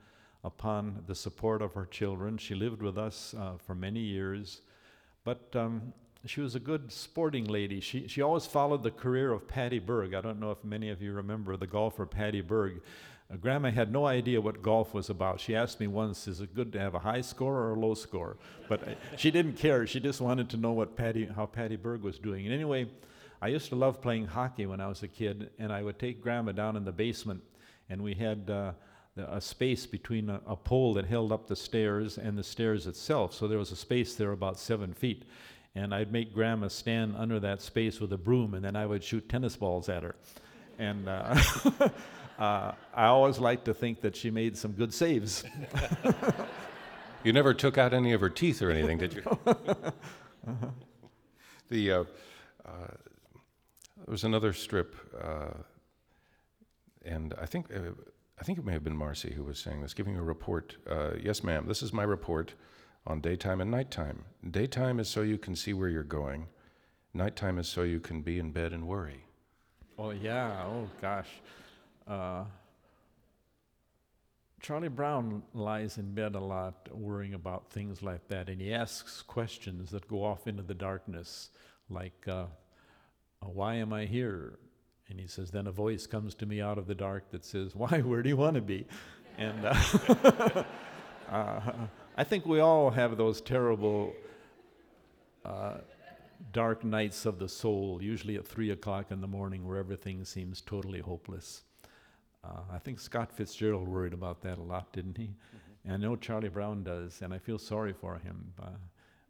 upon 0.46 1.04
the 1.08 1.14
support 1.14 1.62
of 1.62 1.74
her 1.74 1.86
children. 1.86 2.38
She 2.38 2.56
lived 2.56 2.82
with 2.82 2.98
us 2.98 3.36
uh, 3.38 3.58
for 3.58 3.76
many 3.76 4.00
years, 4.00 4.62
but 5.26 5.54
um, 5.56 5.92
she 6.26 6.42
was 6.42 6.56
a 6.56 6.60
good 6.60 6.92
sporting 6.92 7.46
lady. 7.46 7.80
She, 7.80 8.08
she 8.08 8.22
always 8.22 8.46
followed 8.46 8.84
the 8.84 8.92
career 8.92 9.32
of 9.32 9.48
Patty 9.48 9.80
Berg. 9.80 10.14
I 10.14 10.22
don't 10.22 10.40
know 10.40 10.52
if 10.52 10.64
many 10.64 10.90
of 10.90 11.02
you 11.02 11.14
remember 11.14 11.58
the 11.58 11.68
golfer 11.68 12.06
Patty 12.06 12.42
Berg. 12.42 12.82
Uh, 13.32 13.38
Grandma 13.38 13.72
had 13.72 13.92
no 13.92 14.06
idea 14.06 14.40
what 14.40 14.62
golf 14.62 14.94
was 14.94 15.10
about. 15.10 15.40
She 15.40 15.56
asked 15.56 15.80
me 15.80 15.88
once, 15.88 16.28
"Is 16.28 16.42
it 16.42 16.56
good 16.56 16.72
to 16.74 16.80
have 16.80 16.94
a 16.94 17.00
high 17.00 17.22
score 17.22 17.56
or 17.56 17.74
a 17.74 17.80
low 17.80 17.94
score?" 17.94 18.38
But 18.70 18.88
uh, 18.88 18.92
she 19.18 19.32
didn't 19.32 19.54
care. 19.54 19.88
She 19.88 20.00
just 20.00 20.22
wanted 20.22 20.50
to 20.50 20.58
know 20.58 20.74
what 20.74 20.96
Patty, 20.96 21.26
how 21.26 21.46
Patty 21.46 21.76
Berg 21.76 22.02
was 22.02 22.20
doing. 22.20 22.46
And 22.46 22.54
anyway, 22.54 22.88
I 23.42 23.48
used 23.50 23.70
to 23.70 23.76
love 23.76 24.02
playing 24.02 24.28
hockey 24.28 24.66
when 24.66 24.80
I 24.80 24.88
was 24.88 25.04
a 25.04 25.08
kid, 25.08 25.50
and 25.60 25.72
I 25.72 25.82
would 25.82 26.00
take 26.00 26.22
Grandma 26.22 26.52
down 26.52 26.76
in 26.76 26.86
the 26.86 26.92
basement, 26.92 27.42
and 27.90 28.02
we 28.02 28.14
had 28.14 28.50
uh, 28.50 28.72
a 29.18 29.42
space 29.42 29.86
between 29.86 30.30
a, 30.30 30.42
a 30.46 30.56
pole 30.56 30.94
that 30.96 31.06
held 31.06 31.32
up 31.32 31.48
the 31.48 31.56
stairs 31.56 32.18
and 32.18 32.38
the 32.38 32.44
stairs 32.44 32.88
itself. 32.88 33.34
So 33.34 33.48
there 33.48 33.58
was 33.58 33.72
a 33.72 33.76
space 33.76 34.16
there 34.16 34.32
about 34.32 34.60
seven 34.60 34.94
feet. 34.94 35.24
And 35.76 35.94
I'd 35.94 36.12
make 36.12 36.34
Grandma 36.34 36.70
stand 36.70 37.16
under 37.18 37.40
that 37.42 37.62
space 37.62 38.00
with 38.00 38.14
a 38.14 38.18
broom, 38.18 38.54
and 38.54 38.64
then 38.64 38.76
I 38.76 38.86
would 38.86 39.04
shoot 39.04 39.28
tennis 39.28 39.58
balls 39.58 39.90
at 39.90 40.04
her. 40.04 40.16
And 40.80 41.08
uh, 41.08 41.38
uh, 42.40 42.72
I 42.94 43.06
always 43.06 43.40
liked 43.40 43.66
to 43.66 43.74
think 43.74 44.02
that 44.02 44.16
she 44.16 44.32
made 44.32 44.58
some 44.58 44.72
good 44.72 44.94
saves. 44.94 45.44
You 47.26 47.34
never 47.34 47.56
took 47.56 47.80
out 47.80 47.92
any 47.92 48.14
of 48.14 48.22
her 48.22 48.30
teeth 48.30 48.62
or 48.62 48.70
anything, 48.70 49.00
did 49.00 49.14
you? 49.14 49.24
The 51.68 51.92
uh, 51.92 52.04
uh, 52.64 52.94
there 53.98 54.12
was 54.12 54.24
another 54.24 54.54
strip, 54.54 54.96
uh, 55.20 55.64
and 57.04 57.34
I 57.42 57.48
think 57.48 57.74
uh, 57.74 57.94
I 58.40 58.44
think 58.44 58.60
it 58.60 58.66
may 58.66 58.74
have 58.74 58.84
been 58.84 58.96
Marcy 58.96 59.34
who 59.34 59.44
was 59.44 59.58
saying 59.58 59.82
this, 59.82 59.96
giving 59.96 60.16
a 60.16 60.22
report. 60.22 60.78
Uh, 60.88 61.14
yes, 61.20 61.44
ma'am. 61.44 61.66
This 61.68 61.82
is 61.82 61.92
my 61.92 62.04
report 62.04 62.54
on 63.08 63.22
daytime 63.22 63.62
and 63.62 63.72
nighttime. 63.72 64.26
Daytime 64.50 65.00
is 65.00 65.10
so 65.10 65.22
you 65.22 65.38
can 65.38 65.56
see 65.56 65.74
where 65.74 65.90
you're 65.90 66.04
going. 66.04 66.48
Nighttime 67.14 67.60
is 67.60 67.68
so 67.68 67.84
you 67.84 68.00
can 68.00 68.22
be 68.22 68.40
in 68.40 68.52
bed 68.52 68.74
and 68.74 68.88
worry. 68.88 69.26
Oh 69.98 70.10
yeah. 70.10 70.64
Oh 70.66 70.90
gosh. 71.02 71.30
Uh, 72.08 72.44
Charlie 74.62 74.88
Brown 74.88 75.44
lies 75.54 75.98
in 75.98 76.14
bed 76.14 76.34
a 76.34 76.40
lot, 76.40 76.90
worrying 76.92 77.36
about 77.36 77.70
things 77.70 78.02
like 78.02 78.28
that, 78.30 78.50
and 78.50 78.60
he 78.60 78.74
asks 78.74 79.22
questions 79.22 79.92
that 79.92 80.08
go 80.08 80.24
off 80.24 80.48
into 80.48 80.64
the 80.64 80.74
darkness, 80.74 81.50
like, 81.88 82.28
uh, 82.28 82.46
uh, 83.42 83.46
"Why 83.46 83.76
am 83.76 83.94
I 83.94 84.06
here?" 84.06 84.58
And 85.08 85.20
he 85.20 85.28
says, 85.28 85.52
"Then 85.52 85.68
a 85.68 85.72
voice 85.72 86.08
comes 86.08 86.34
to 86.36 86.48
me 86.48 86.62
out 86.62 86.80
of 86.80 86.88
the 86.88 86.96
dark 86.96 87.30
that 87.30 87.46
says, 87.46 87.76
"Why? 87.76 88.02
Where 88.02 88.24
do 88.24 88.30
you 88.30 88.38
want 88.38 88.56
to 88.56 88.62
be?" 88.62 88.88
And 89.38 89.66
uh, 89.66 90.64
uh, 91.32 91.72
I 92.18 92.24
think 92.24 92.46
we 92.46 92.62
all 92.62 92.92
have 92.92 93.18
those 93.18 93.42
terrible 93.42 94.14
uh, 95.44 95.80
dark 96.54 96.86
nights 96.86 97.26
of 97.26 97.40
the 97.40 97.50
soul, 97.50 98.00
usually 98.02 98.38
at 98.38 98.48
three 98.48 98.72
o'clock 98.72 99.12
in 99.12 99.20
the 99.20 99.28
morning, 99.28 99.68
where 99.68 99.78
everything 99.78 100.24
seems 100.24 100.62
totally 100.62 101.02
hopeless. 101.02 101.64
Uh, 102.42 102.62
I 102.72 102.78
think 102.78 103.02
Scott 103.02 103.34
Fitzgerald 103.34 103.90
worried 103.90 104.14
about 104.14 104.42
that 104.44 104.60
a 104.60 104.62
lot, 104.62 104.94
didn't 104.94 105.18
he? 105.18 105.32
And 105.84 105.94
I 105.94 105.98
know 105.98 106.16
Charlie 106.16 106.48
Brown 106.48 106.84
does, 106.84 107.22
and 107.22 107.34
I 107.34 107.38
feel 107.38 107.60
sorry 107.60 107.92
for 107.92 108.18
him. 108.18 108.54
Uh, 108.64 108.70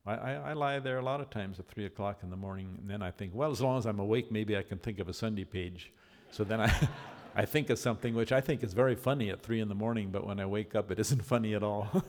I, 0.05 0.13
I, 0.13 0.33
I 0.33 0.53
lie 0.53 0.77
there 0.77 0.99
a 0.99 1.03
lot 1.03 1.21
of 1.21 1.31
times 1.31 1.59
at 1.59 1.67
three 1.67 1.87
o'clock 1.87 2.19
in 2.21 2.29
the 2.29 2.37
morning, 2.37 2.77
and 2.79 2.87
then 2.87 3.01
I 3.01 3.09
think, 3.09 3.33
well, 3.33 3.51
as 3.51 3.61
long 3.61 3.79
as 3.79 3.87
I'm 3.87 3.99
awake, 3.99 4.31
maybe 4.31 4.55
I 4.55 4.61
can 4.61 4.77
think 4.77 4.99
of 4.99 5.09
a 5.09 5.13
Sunday 5.13 5.43
page. 5.43 5.91
So 6.29 6.43
then 6.43 6.61
I, 6.61 6.71
I 7.35 7.45
think 7.45 7.69
of 7.69 7.77
something 7.77 8.15
which 8.15 8.31
I 8.31 8.39
think 8.39 8.63
is 8.63 8.73
very 8.73 8.95
funny 8.95 9.29
at 9.29 9.43
three 9.43 9.59
in 9.59 9.67
the 9.67 9.75
morning, 9.75 10.09
but 10.09 10.25
when 10.25 10.39
I 10.39 10.45
wake 10.45 10.73
up, 10.73 10.89
it 10.89 10.99
isn't 10.99 11.25
funny 11.33 11.53
at 11.53 11.63
all. 11.63 11.89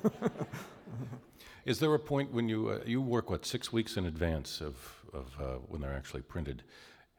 Is 1.65 1.81
there 1.81 1.93
a 1.95 1.99
point 1.99 2.33
when 2.33 2.49
you 2.49 2.69
uh, 2.69 2.79
you 2.87 3.01
work 3.01 3.29
what 3.29 3.45
six 3.45 3.73
weeks 3.73 3.97
in 3.97 4.07
advance 4.07 4.61
of 4.61 4.77
of 5.13 5.35
uh, 5.41 5.45
when 5.67 5.81
they're 5.81 5.95
actually 5.95 6.23
printed? 6.23 6.63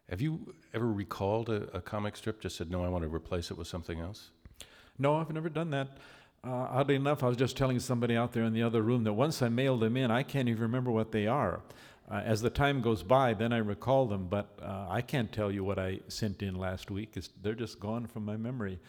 Have 0.09 0.21
you 0.21 0.55
ever 0.73 0.89
recalled 0.89 1.49
a, 1.49 1.63
a 1.75 1.81
comic 1.81 2.15
strip? 2.15 2.39
Just 2.39 2.55
said 2.55 2.71
no, 2.71 2.81
I 2.85 2.87
want 2.87 3.03
to 3.03 3.13
replace 3.13 3.51
it 3.51 3.57
with 3.57 3.67
something 3.67 3.99
else. 3.99 4.29
No, 4.97 5.17
I've 5.17 5.29
never 5.31 5.49
done 5.49 5.69
that. 5.71 5.97
Uh, 6.45 6.67
oddly 6.71 6.95
enough, 6.95 7.23
I 7.23 7.27
was 7.27 7.35
just 7.35 7.57
telling 7.57 7.77
somebody 7.81 8.15
out 8.15 8.31
there 8.31 8.43
in 8.43 8.53
the 8.53 8.63
other 8.63 8.81
room 8.81 9.03
that 9.03 9.13
once 9.13 9.41
I 9.41 9.49
mailed 9.49 9.81
them 9.81 9.97
in, 9.97 10.11
I 10.11 10.23
can't 10.23 10.47
even 10.47 10.61
remember 10.61 10.91
what 10.91 11.11
they 11.11 11.27
are. 11.27 11.59
Uh, 12.09 12.21
as 12.23 12.41
the 12.41 12.49
time 12.49 12.81
goes 12.81 13.03
by, 13.03 13.33
then 13.33 13.51
I 13.51 13.57
recall 13.57 14.05
them, 14.05 14.27
but 14.27 14.57
uh, 14.61 14.87
I 14.89 15.01
can't 15.01 15.31
tell 15.31 15.51
you 15.51 15.63
what 15.63 15.77
I 15.77 15.99
sent 16.07 16.41
in 16.41 16.55
last 16.55 16.89
week. 16.89 17.17
It's, 17.17 17.29
they're 17.41 17.53
just 17.53 17.79
gone 17.79 18.07
from 18.07 18.23
my 18.23 18.37
memory. 18.37 18.79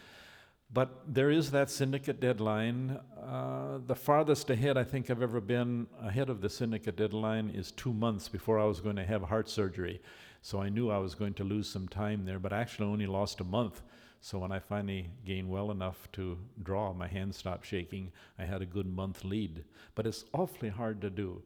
But 0.71 1.01
there 1.07 1.31
is 1.31 1.51
that 1.51 1.69
syndicate 1.69 2.19
deadline. 2.19 2.99
Uh, 3.21 3.79
the 3.85 3.95
farthest 3.95 4.49
ahead 4.51 4.77
I 4.77 4.83
think 4.83 5.09
I've 5.09 5.21
ever 5.21 5.41
been 5.41 5.87
ahead 6.01 6.29
of 6.29 6.41
the 6.41 6.49
syndicate 6.49 6.95
deadline 6.95 7.49
is 7.49 7.71
two 7.71 7.91
months 7.91 8.29
before 8.29 8.59
I 8.59 8.65
was 8.65 8.79
going 8.79 8.95
to 8.95 9.05
have 9.05 9.23
heart 9.23 9.49
surgery. 9.49 9.99
So 10.41 10.61
I 10.61 10.69
knew 10.69 10.89
I 10.89 10.99
was 10.99 11.15
going 11.15 11.33
to 11.35 11.43
lose 11.43 11.67
some 11.67 11.87
time 11.87 12.23
there, 12.23 12.39
but 12.39 12.53
I 12.53 12.61
actually 12.61 12.87
only 12.87 13.07
lost 13.07 13.41
a 13.41 13.43
month. 13.43 13.81
So 14.21 14.37
when 14.37 14.51
I 14.51 14.59
finally 14.59 15.09
gained 15.25 15.49
well 15.49 15.71
enough 15.71 16.07
to 16.13 16.37
draw, 16.61 16.93
my 16.93 17.07
hand 17.07 17.33
stopped 17.33 17.65
shaking. 17.65 18.11
I 18.37 18.45
had 18.45 18.61
a 18.61 18.65
good 18.65 18.85
month 18.85 19.23
lead. 19.25 19.63
But 19.95 20.05
it's 20.05 20.25
awfully 20.33 20.69
hard 20.69 21.01
to 21.01 21.09
do. 21.09 21.41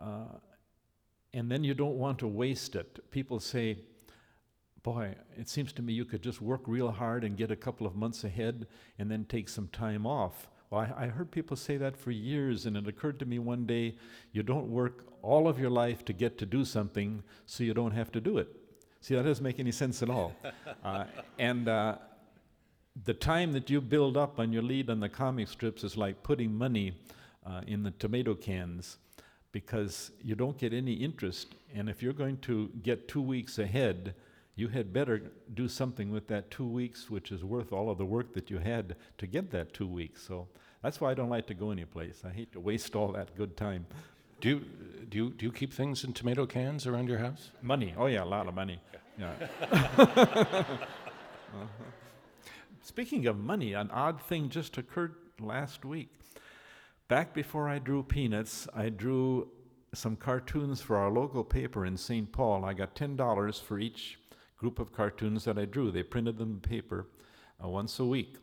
Uh, 0.00 0.38
and 1.34 1.50
then 1.50 1.64
you 1.64 1.74
don't 1.74 1.96
want 1.96 2.18
to 2.20 2.26
waste 2.26 2.74
it. 2.74 3.10
People 3.10 3.40
say, 3.40 3.78
boy, 4.82 5.14
it 5.36 5.48
seems 5.48 5.72
to 5.74 5.82
me 5.82 5.92
you 5.92 6.04
could 6.04 6.22
just 6.22 6.40
work 6.40 6.62
real 6.66 6.90
hard 6.90 7.24
and 7.24 7.36
get 7.36 7.50
a 7.50 7.56
couple 7.56 7.86
of 7.86 7.94
months 7.94 8.24
ahead 8.24 8.66
and 8.98 9.10
then 9.10 9.24
take 9.24 9.48
some 9.48 9.68
time 9.68 10.06
off. 10.06 10.48
Well, 10.70 10.80
I, 10.80 11.04
I, 11.04 11.06
heard 11.08 11.30
people 11.30 11.56
say 11.56 11.76
that 11.78 11.96
for 11.96 12.10
years, 12.10 12.66
and 12.66 12.76
it 12.76 12.86
occurred 12.86 13.18
to 13.20 13.26
me 13.26 13.38
one 13.38 13.66
day 13.66 13.96
you 14.32 14.42
don't 14.42 14.68
work 14.68 15.06
all 15.22 15.48
of 15.48 15.58
your 15.58 15.70
life 15.70 16.04
to 16.06 16.12
get 16.12 16.38
to 16.38 16.46
do 16.46 16.64
something 16.64 17.22
so 17.46 17.64
you 17.64 17.74
don't 17.74 17.92
have 17.92 18.12
to 18.12 18.20
do 18.20 18.38
it. 18.38 18.48
See, 19.00 19.14
that 19.14 19.22
doesn't 19.24 19.44
make 19.44 19.58
any 19.58 19.72
sense 19.72 20.02
at 20.02 20.10
all. 20.10 20.34
uh, 20.84 21.04
and 21.38 21.68
uh, 21.68 21.96
the 23.04 23.14
time 23.14 23.52
that 23.52 23.70
you 23.70 23.80
build 23.80 24.16
up 24.16 24.38
on 24.38 24.52
your 24.52 24.62
lead 24.62 24.90
on 24.90 25.00
the 25.00 25.08
comic 25.08 25.48
strips 25.48 25.84
is 25.84 25.96
like 25.96 26.22
putting 26.22 26.52
money 26.52 26.92
uh, 27.46 27.62
in 27.66 27.82
the 27.82 27.92
tomato 27.92 28.34
cans 28.34 28.98
because 29.52 30.10
you 30.22 30.34
don't 30.34 30.58
get 30.58 30.72
any 30.72 30.92
interest. 30.92 31.54
And 31.74 31.88
if 31.88 32.02
you're 32.02 32.12
going 32.12 32.38
to 32.38 32.70
get 32.82 33.08
two 33.08 33.22
weeks 33.22 33.58
ahead, 33.58 34.14
you 34.54 34.68
had 34.68 34.92
better 34.92 35.22
do 35.54 35.68
something 35.68 36.10
with 36.10 36.26
that 36.28 36.50
two 36.50 36.66
weeks, 36.66 37.08
which 37.08 37.30
is 37.30 37.44
worth 37.44 37.72
all 37.72 37.90
of 37.90 37.98
the 37.98 38.04
work 38.04 38.34
that 38.34 38.50
you 38.50 38.58
had 38.58 38.96
to 39.18 39.26
get 39.26 39.50
that 39.52 39.72
two 39.72 39.86
weeks. 39.86 40.22
So 40.26 40.48
that's 40.82 41.00
why 41.00 41.10
I 41.10 41.14
don't 41.14 41.30
like 41.30 41.46
to 41.46 41.54
go 41.54 41.70
anyplace. 41.70 42.22
I 42.24 42.30
hate 42.30 42.52
to 42.52 42.60
waste 42.60 42.96
all 42.96 43.12
that 43.12 43.36
good 43.36 43.56
time. 43.56 43.86
Do 44.40 44.48
you, 44.48 44.64
do 45.08 45.18
you, 45.18 45.30
do 45.30 45.46
you 45.46 45.52
keep 45.52 45.72
things 45.72 46.04
in 46.04 46.12
tomato 46.12 46.46
cans 46.46 46.86
around 46.86 47.08
your 47.08 47.18
house? 47.18 47.50
Money. 47.62 47.94
Oh, 47.96 48.06
yeah, 48.06 48.22
a 48.22 48.24
lot 48.24 48.46
of 48.46 48.54
money. 48.54 48.80
Yeah. 49.18 49.32
uh-huh. 49.72 50.64
Speaking 52.82 53.26
of 53.26 53.38
money, 53.38 53.72
an 53.74 53.90
odd 53.90 54.20
thing 54.22 54.48
just 54.48 54.78
occurred 54.78 55.14
last 55.40 55.84
week. 55.84 56.08
Back 57.08 57.32
before 57.32 57.70
I 57.70 57.78
drew 57.78 58.02
Peanuts, 58.02 58.68
I 58.74 58.90
drew 58.90 59.48
some 59.94 60.14
cartoons 60.14 60.82
for 60.82 60.98
our 60.98 61.10
local 61.10 61.42
paper 61.42 61.86
in 61.86 61.96
St. 61.96 62.30
Paul. 62.30 62.66
I 62.66 62.74
got 62.74 62.94
$10 62.94 63.62
for 63.62 63.78
each 63.78 64.18
group 64.58 64.78
of 64.78 64.92
cartoons 64.92 65.44
that 65.44 65.56
I 65.56 65.64
drew. 65.64 65.90
They 65.90 66.02
printed 66.02 66.36
them 66.36 66.50
in 66.50 66.60
paper 66.60 67.06
uh, 67.64 67.68
once 67.68 67.98
a 67.98 68.04
week. 68.04 68.36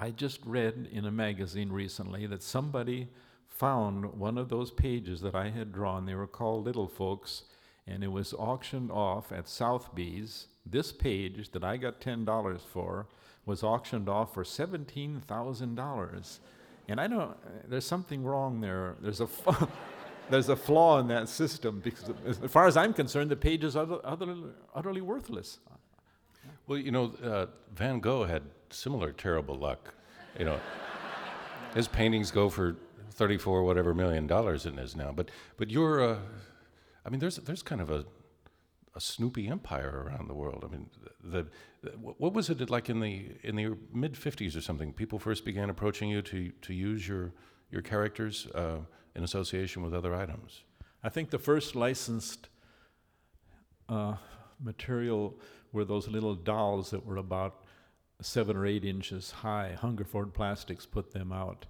I 0.00 0.10
just 0.10 0.40
read 0.44 0.88
in 0.90 1.04
a 1.04 1.12
magazine 1.12 1.70
recently 1.70 2.26
that 2.26 2.42
somebody 2.42 3.08
found 3.46 4.12
one 4.12 4.38
of 4.38 4.48
those 4.48 4.72
pages 4.72 5.20
that 5.20 5.36
I 5.36 5.50
had 5.50 5.72
drawn. 5.72 6.04
They 6.04 6.16
were 6.16 6.26
called 6.26 6.64
Little 6.64 6.88
Folks, 6.88 7.44
and 7.86 8.02
it 8.02 8.10
was 8.10 8.34
auctioned 8.34 8.90
off 8.90 9.30
at 9.30 9.46
Sotheby's. 9.46 10.48
This 10.66 10.90
page 10.90 11.52
that 11.52 11.62
I 11.62 11.76
got 11.76 12.00
$10 12.00 12.60
for 12.60 13.06
was 13.46 13.62
auctioned 13.62 14.08
off 14.08 14.34
for 14.34 14.42
$17,000. 14.42 16.38
And 16.88 17.00
I 17.00 17.06
don't, 17.06 17.36
there's 17.68 17.86
something 17.86 18.22
wrong 18.24 18.60
there. 18.60 18.96
There's 19.00 19.20
a. 19.20 19.28
there's 20.30 20.48
a 20.48 20.56
flaw 20.56 20.98
in 20.98 21.08
that 21.08 21.28
system 21.28 21.80
because, 21.80 22.10
as 22.26 22.50
far 22.50 22.66
as 22.66 22.76
I'm 22.76 22.94
concerned, 22.94 23.30
the 23.30 23.36
page 23.36 23.64
is 23.64 23.76
utter, 23.76 23.98
utterly, 24.04 24.50
utterly 24.74 25.00
worthless. 25.00 25.58
Well, 26.66 26.78
you 26.78 26.90
know, 26.90 27.12
uh, 27.22 27.46
Van 27.74 28.00
Gogh 28.00 28.24
had 28.24 28.42
similar 28.70 29.12
terrible 29.12 29.56
luck. 29.56 29.94
You 30.38 30.46
know, 30.46 30.60
his 31.74 31.88
paintings 31.88 32.30
go 32.30 32.48
for 32.48 32.76
34 33.10 33.62
whatever 33.62 33.94
million 33.94 34.26
dollars 34.26 34.64
it 34.64 34.78
is 34.78 34.96
now. 34.96 35.12
But 35.12 35.30
but 35.56 35.70
you're, 35.70 36.02
uh, 36.02 36.18
I 37.04 37.10
mean, 37.10 37.20
there's 37.20 37.36
there's 37.36 37.62
kind 37.62 37.80
of 37.80 37.90
a 37.90 38.04
a 38.94 39.00
Snoopy 39.00 39.48
empire 39.48 40.04
around 40.06 40.28
the 40.28 40.34
world. 40.34 40.64
I 40.66 40.72
mean, 40.72 40.90
the, 41.22 41.46
the 41.82 41.90
what 41.98 42.34
was 42.34 42.50
it 42.50 42.68
like 42.70 42.90
in 42.90 43.00
the 43.00 43.30
in 43.42 43.56
the 43.56 43.76
mid 43.92 44.14
50s 44.14 44.56
or 44.56 44.60
something? 44.60 44.92
People 44.92 45.18
first 45.18 45.44
began 45.44 45.70
approaching 45.70 46.08
you 46.10 46.22
to 46.22 46.50
to 46.50 46.74
use 46.74 47.06
your 47.06 47.32
your 47.70 47.82
characters. 47.82 48.46
Uh, 48.54 48.78
in 49.14 49.24
association 49.24 49.82
with 49.82 49.94
other 49.94 50.14
items. 50.14 50.62
I 51.02 51.08
think 51.08 51.30
the 51.30 51.38
first 51.38 51.74
licensed 51.74 52.48
uh, 53.88 54.16
material 54.60 55.38
were 55.72 55.84
those 55.84 56.08
little 56.08 56.34
dolls 56.34 56.90
that 56.90 57.04
were 57.04 57.16
about 57.16 57.64
seven 58.20 58.56
or 58.56 58.66
eight 58.66 58.84
inches 58.84 59.30
high. 59.30 59.76
Hungerford 59.78 60.32
Plastics 60.32 60.86
put 60.86 61.12
them 61.12 61.32
out. 61.32 61.66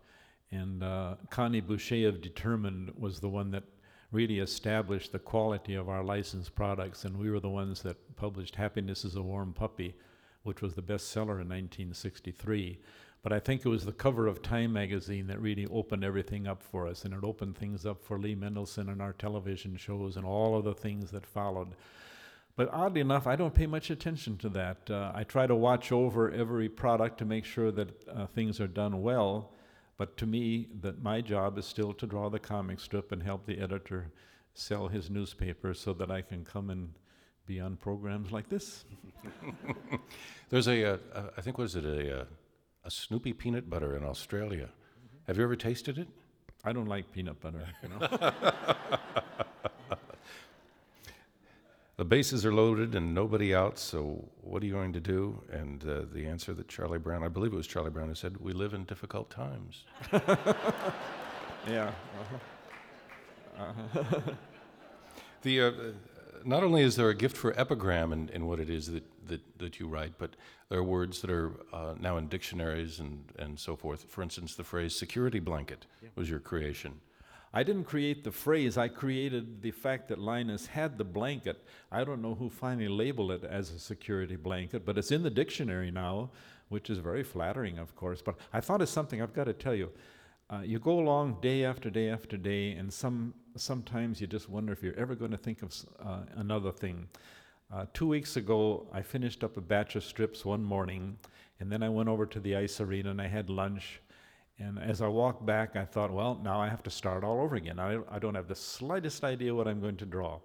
And 0.50 0.82
uh, 0.82 1.16
Connie 1.30 1.62
Boucher 1.62 2.08
of 2.08 2.20
Determined 2.20 2.92
was 2.96 3.20
the 3.20 3.28
one 3.28 3.50
that 3.52 3.64
really 4.12 4.38
established 4.38 5.10
the 5.10 5.18
quality 5.18 5.74
of 5.74 5.88
our 5.88 6.04
licensed 6.04 6.54
products, 6.54 7.04
and 7.04 7.16
we 7.16 7.30
were 7.30 7.40
the 7.40 7.48
ones 7.48 7.82
that 7.82 8.16
published 8.16 8.56
Happiness 8.56 9.04
is 9.04 9.16
a 9.16 9.22
Warm 9.22 9.52
Puppy, 9.54 9.94
which 10.42 10.60
was 10.60 10.74
the 10.74 10.82
bestseller 10.82 11.40
in 11.40 11.48
1963. 11.48 12.78
But 13.22 13.32
I 13.32 13.40
think 13.40 13.64
it 13.64 13.68
was 13.68 13.84
the 13.84 13.92
cover 13.92 14.26
of 14.26 14.42
Time 14.42 14.72
magazine 14.72 15.28
that 15.28 15.40
really 15.40 15.66
opened 15.66 16.04
everything 16.04 16.46
up 16.46 16.62
for 16.62 16.86
us, 16.86 17.04
and 17.04 17.14
it 17.14 17.24
opened 17.24 17.56
things 17.56 17.86
up 17.86 18.04
for 18.04 18.18
Lee 18.18 18.36
Mendelson 18.36 18.90
and 18.90 19.00
our 19.00 19.12
television 19.12 19.76
shows 19.76 20.16
and 20.16 20.26
all 20.26 20.56
of 20.56 20.64
the 20.64 20.74
things 20.74 21.10
that 21.12 21.24
followed. 21.24 21.74
But 22.54 22.68
oddly 22.70 23.00
enough, 23.00 23.26
I 23.26 23.36
don't 23.36 23.54
pay 23.54 23.66
much 23.66 23.90
attention 23.90 24.36
to 24.38 24.48
that. 24.50 24.90
Uh, 24.90 25.12
I 25.14 25.24
try 25.24 25.46
to 25.46 25.54
watch 25.54 25.90
over 25.90 26.30
every 26.30 26.68
product 26.68 27.18
to 27.18 27.24
make 27.24 27.46
sure 27.46 27.70
that 27.70 28.08
uh, 28.08 28.26
things 28.26 28.60
are 28.60 28.66
done 28.66 29.00
well. 29.00 29.52
But 30.02 30.16
to 30.16 30.26
me, 30.26 30.66
that 30.80 31.00
my 31.00 31.20
job 31.20 31.58
is 31.58 31.64
still 31.64 31.92
to 31.92 32.08
draw 32.08 32.28
the 32.28 32.40
comic 32.40 32.80
strip 32.80 33.12
and 33.12 33.22
help 33.22 33.46
the 33.46 33.60
editor 33.60 34.10
sell 34.52 34.88
his 34.88 35.08
newspaper 35.10 35.74
so 35.74 35.92
that 35.92 36.10
I 36.10 36.22
can 36.22 36.44
come 36.44 36.70
and 36.70 36.94
be 37.46 37.60
on 37.60 37.76
programs 37.76 38.32
like 38.32 38.48
this. 38.48 38.84
There's 40.50 40.66
a, 40.66 40.94
uh, 40.94 40.96
uh, 41.14 41.22
I 41.36 41.40
think, 41.40 41.56
was 41.56 41.76
it 41.76 41.84
a, 41.84 42.22
uh, 42.22 42.24
a 42.82 42.90
Snoopy 42.90 43.32
peanut 43.34 43.70
butter 43.70 43.96
in 43.96 44.02
Australia? 44.02 44.70
Have 45.28 45.38
you 45.38 45.44
ever 45.44 45.54
tasted 45.54 45.98
it? 45.98 46.08
I 46.64 46.72
don't 46.72 46.88
like 46.88 47.12
peanut 47.12 47.40
butter, 47.40 47.64
you 47.84 47.88
know. 47.90 48.32
The 51.98 52.04
bases 52.06 52.46
are 52.46 52.54
loaded 52.54 52.94
and 52.94 53.14
nobody 53.14 53.54
out, 53.54 53.78
so 53.78 54.28
what 54.40 54.62
are 54.62 54.66
you 54.66 54.72
going 54.72 54.94
to 54.94 55.00
do? 55.00 55.42
And 55.52 55.86
uh, 55.86 56.02
the 56.12 56.26
answer 56.26 56.54
that 56.54 56.66
Charlie 56.66 56.98
Brown, 56.98 57.22
I 57.22 57.28
believe 57.28 57.52
it 57.52 57.56
was 57.56 57.66
Charlie 57.66 57.90
Brown, 57.90 58.08
who 58.08 58.14
said, 58.14 58.38
We 58.38 58.52
live 58.52 58.72
in 58.72 58.84
difficult 58.84 59.28
times. 59.28 59.84
yeah. 61.68 61.90
The, 65.42 65.60
uh, 65.60 65.72
not 66.44 66.62
only 66.62 66.82
is 66.82 66.96
there 66.96 67.08
a 67.10 67.14
gift 67.14 67.36
for 67.36 67.58
epigram 67.58 68.12
in, 68.12 68.28
in 68.30 68.46
what 68.46 68.60
it 68.60 68.70
is 68.70 68.86
that, 68.92 69.04
that, 69.26 69.40
that 69.58 69.80
you 69.80 69.86
write, 69.86 70.12
but 70.18 70.36
there 70.68 70.78
are 70.78 70.84
words 70.84 71.20
that 71.20 71.30
are 71.30 71.52
uh, 71.72 71.94
now 72.00 72.16
in 72.16 72.28
dictionaries 72.28 73.00
and, 73.00 73.24
and 73.38 73.58
so 73.58 73.76
forth. 73.76 74.06
For 74.08 74.22
instance, 74.22 74.54
the 74.54 74.64
phrase 74.64 74.94
security 74.94 75.40
blanket 75.40 75.86
was 76.14 76.30
your 76.30 76.40
creation. 76.40 77.00
I 77.54 77.62
didn't 77.62 77.84
create 77.84 78.24
the 78.24 78.32
phrase, 78.32 78.78
I 78.78 78.88
created 78.88 79.60
the 79.60 79.72
fact 79.72 80.08
that 80.08 80.18
Linus 80.18 80.66
had 80.66 80.96
the 80.96 81.04
blanket. 81.04 81.62
I 81.90 82.02
don't 82.02 82.22
know 82.22 82.34
who 82.34 82.48
finally 82.48 82.88
labeled 82.88 83.30
it 83.30 83.44
as 83.44 83.70
a 83.70 83.78
security 83.78 84.36
blanket, 84.36 84.86
but 84.86 84.96
it's 84.96 85.10
in 85.10 85.22
the 85.22 85.30
dictionary 85.30 85.90
now, 85.90 86.30
which 86.70 86.88
is 86.88 86.98
very 86.98 87.22
flattering, 87.22 87.78
of 87.78 87.94
course. 87.94 88.22
But 88.22 88.36
I 88.52 88.60
thought 88.60 88.80
of 88.80 88.88
something 88.88 89.20
I've 89.20 89.34
got 89.34 89.44
to 89.44 89.52
tell 89.52 89.74
you. 89.74 89.90
Uh, 90.48 90.60
you 90.60 90.78
go 90.78 90.98
along 90.98 91.38
day 91.40 91.64
after 91.64 91.90
day 91.90 92.08
after 92.08 92.36
day, 92.36 92.72
and 92.72 92.92
some 92.92 93.34
sometimes 93.56 94.20
you 94.20 94.26
just 94.26 94.48
wonder 94.48 94.72
if 94.72 94.82
you're 94.82 94.98
ever 94.98 95.14
going 95.14 95.30
to 95.30 95.36
think 95.36 95.62
of 95.62 95.74
uh, 96.02 96.20
another 96.36 96.72
thing. 96.72 97.08
Uh, 97.72 97.86
two 97.94 98.06
weeks 98.06 98.36
ago, 98.36 98.86
I 98.92 99.02
finished 99.02 99.44
up 99.44 99.56
a 99.56 99.60
batch 99.60 99.96
of 99.96 100.04
strips 100.04 100.44
one 100.44 100.62
morning, 100.62 101.18
and 101.60 101.70
then 101.70 101.82
I 101.82 101.88
went 101.88 102.08
over 102.08 102.26
to 102.26 102.40
the 102.40 102.56
ice 102.56 102.80
arena 102.80 103.10
and 103.10 103.20
I 103.20 103.28
had 103.28 103.48
lunch. 103.48 104.00
And 104.62 104.78
as 104.78 105.02
I 105.02 105.08
walked 105.08 105.44
back, 105.44 105.74
I 105.74 105.84
thought, 105.84 106.12
well, 106.12 106.38
now 106.40 106.60
I 106.60 106.68
have 106.68 106.84
to 106.84 106.90
start 106.90 107.24
all 107.24 107.40
over 107.40 107.56
again. 107.56 107.80
I, 107.80 107.98
I 108.08 108.20
don't 108.20 108.36
have 108.36 108.46
the 108.46 108.54
slightest 108.54 109.24
idea 109.24 109.54
what 109.54 109.66
I'm 109.66 109.80
going 109.80 109.96
to 109.96 110.06
draw. 110.06 110.38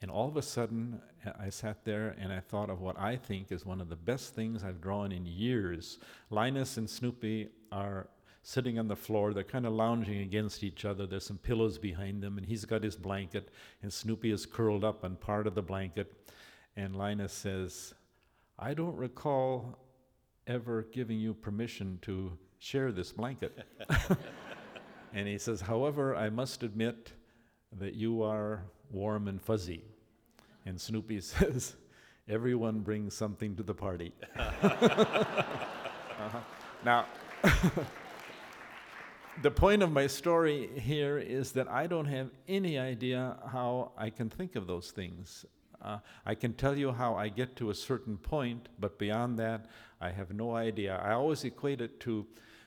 And 0.00 0.12
all 0.12 0.28
of 0.28 0.36
a 0.36 0.42
sudden, 0.42 1.00
I 1.40 1.50
sat 1.50 1.84
there 1.84 2.14
and 2.20 2.32
I 2.32 2.38
thought 2.38 2.70
of 2.70 2.80
what 2.80 2.96
I 3.00 3.16
think 3.16 3.50
is 3.50 3.66
one 3.66 3.80
of 3.80 3.88
the 3.88 3.96
best 3.96 4.34
things 4.36 4.62
I've 4.62 4.80
drawn 4.80 5.10
in 5.10 5.26
years. 5.26 5.98
Linus 6.30 6.76
and 6.76 6.88
Snoopy 6.88 7.48
are 7.72 8.06
sitting 8.44 8.78
on 8.78 8.86
the 8.86 8.94
floor. 8.94 9.34
They're 9.34 9.42
kind 9.42 9.66
of 9.66 9.72
lounging 9.72 10.20
against 10.20 10.62
each 10.62 10.84
other. 10.84 11.04
There's 11.04 11.26
some 11.26 11.38
pillows 11.38 11.78
behind 11.78 12.22
them, 12.22 12.38
and 12.38 12.46
he's 12.46 12.64
got 12.64 12.84
his 12.84 12.94
blanket, 12.94 13.50
and 13.82 13.92
Snoopy 13.92 14.30
is 14.30 14.46
curled 14.46 14.84
up 14.84 15.04
on 15.04 15.16
part 15.16 15.48
of 15.48 15.56
the 15.56 15.62
blanket. 15.62 16.30
And 16.76 16.94
Linus 16.94 17.32
says, 17.32 17.92
I 18.56 18.72
don't 18.74 18.96
recall 18.96 19.80
ever 20.46 20.82
giving 20.92 21.18
you 21.18 21.34
permission 21.34 21.98
to 22.02 22.38
share 22.58 22.92
this 22.92 23.12
blanket. 23.12 23.58
and 25.12 25.28
he 25.28 25.38
says, 25.38 25.60
However, 25.60 26.14
I 26.14 26.30
must 26.30 26.62
admit 26.62 27.12
that 27.78 27.94
you 27.94 28.22
are 28.22 28.64
warm 28.90 29.28
and 29.28 29.40
fuzzy. 29.40 29.84
And 30.66 30.80
Snoopy 30.80 31.20
says, 31.20 31.76
Everyone 32.28 32.80
brings 32.80 33.14
something 33.14 33.56
to 33.56 33.62
the 33.62 33.74
party. 33.74 34.12
uh-huh. 34.38 36.40
Now, 36.84 37.06
the 39.42 39.50
point 39.50 39.82
of 39.82 39.90
my 39.90 40.06
story 40.06 40.68
here 40.78 41.18
is 41.18 41.52
that 41.52 41.68
I 41.68 41.86
don't 41.86 42.06
have 42.06 42.30
any 42.46 42.78
idea 42.78 43.36
how 43.50 43.92
I 43.96 44.10
can 44.10 44.28
think 44.28 44.56
of 44.56 44.66
those 44.66 44.90
things. 44.90 45.46
Uh, 45.80 45.98
I 46.26 46.34
can 46.34 46.54
tell 46.54 46.76
you 46.76 46.92
how 46.92 47.14
I 47.14 47.28
get 47.28 47.56
to 47.56 47.70
a 47.70 47.74
certain 47.74 48.16
point, 48.16 48.68
but 48.78 48.98
beyond 48.98 49.38
that, 49.38 49.66
I 50.00 50.10
have 50.10 50.32
no 50.32 50.54
idea. 50.54 51.00
I 51.04 51.12
always 51.12 51.44
equate 51.44 51.80
it 51.80 52.00
to 52.00 52.26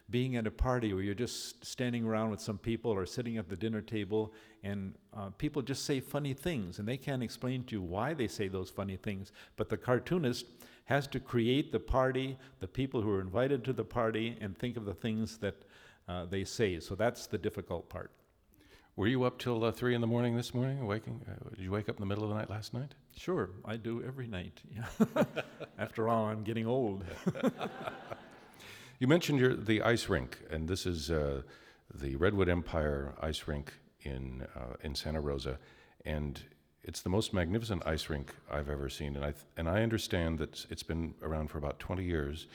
being 0.09 0.35
at 0.35 0.45
a 0.45 0.51
party 0.51 0.93
where 0.93 1.03
you're 1.03 1.13
just 1.13 1.65
standing 1.65 2.05
around 2.05 2.29
with 2.29 2.41
some 2.41 2.57
people 2.57 2.91
or 2.91 3.05
sitting 3.05 3.37
at 3.37 3.47
the 3.47 3.55
dinner 3.55 3.81
table 3.81 4.33
and 4.63 4.93
uh, 5.15 5.29
people 5.37 5.61
just 5.61 5.85
say 5.85 6.01
funny 6.01 6.33
things 6.33 6.79
and 6.79 6.87
they 6.87 6.97
can't 6.97 7.23
explain 7.23 7.63
to 7.63 7.75
you 7.77 7.81
why 7.81 8.13
they 8.13 8.27
say 8.27 8.49
those 8.49 8.69
funny 8.69 8.97
things. 8.97 9.31
But 9.55 9.69
the 9.69 9.77
cartoonist 9.77 10.45
has 10.85 11.07
to 11.07 11.19
create 11.19 11.71
the 11.71 11.79
party, 11.79 12.37
the 12.59 12.67
people 12.67 13.01
who 13.01 13.09
are 13.11 13.21
invited 13.21 13.63
to 13.63 13.73
the 13.73 13.85
party, 13.85 14.37
and 14.41 14.57
think 14.57 14.75
of 14.75 14.83
the 14.83 14.93
things 14.93 15.37
that 15.37 15.55
uh, 16.09 16.25
they 16.25 16.43
say. 16.43 16.79
So 16.81 16.95
that's 16.95 17.27
the 17.27 17.37
difficult 17.37 17.87
part. 17.87 18.11
Were 18.95 19.07
you 19.07 19.23
up 19.23 19.39
till 19.39 19.63
uh, 19.63 19.71
three 19.71 19.95
in 19.95 20.01
the 20.01 20.07
morning 20.07 20.35
this 20.35 20.53
morning? 20.53 20.85
Waking? 20.85 21.21
Uh, 21.27 21.49
did 21.55 21.59
you 21.63 21.71
wake 21.71 21.87
up 21.89 21.95
in 21.95 22.01
the 22.01 22.05
middle 22.05 22.23
of 22.23 22.29
the 22.29 22.35
night 22.35 22.49
last 22.49 22.73
night? 22.73 22.93
Sure, 23.15 23.49
I 23.65 23.77
do 23.77 24.03
every 24.03 24.27
night. 24.27 24.61
Yeah. 24.75 25.23
After 25.79 26.09
all, 26.09 26.25
I'm 26.25 26.43
getting 26.43 26.67
old. 26.67 27.03
You 29.01 29.07
mentioned 29.07 29.39
your, 29.39 29.55
the 29.55 29.81
ice 29.81 30.09
rink, 30.09 30.37
and 30.51 30.67
this 30.67 30.85
is 30.85 31.09
uh, 31.09 31.41
the 31.91 32.15
Redwood 32.17 32.47
Empire 32.47 33.15
ice 33.19 33.47
rink 33.47 33.73
in 34.03 34.45
uh, 34.55 34.75
in 34.83 34.93
Santa 34.93 35.19
Rosa, 35.19 35.57
and 36.05 36.39
it's 36.83 37.01
the 37.01 37.09
most 37.09 37.33
magnificent 37.33 37.81
ice 37.87 38.11
rink 38.11 38.31
I've 38.51 38.69
ever 38.69 38.89
seen. 38.89 39.15
And 39.15 39.25
I 39.25 39.31
th- 39.31 39.45
and 39.57 39.67
I 39.67 39.81
understand 39.81 40.37
that 40.37 40.67
it's 40.69 40.83
been 40.83 41.15
around 41.23 41.47
for 41.47 41.57
about 41.57 41.79
20 41.79 42.03
years, 42.03 42.45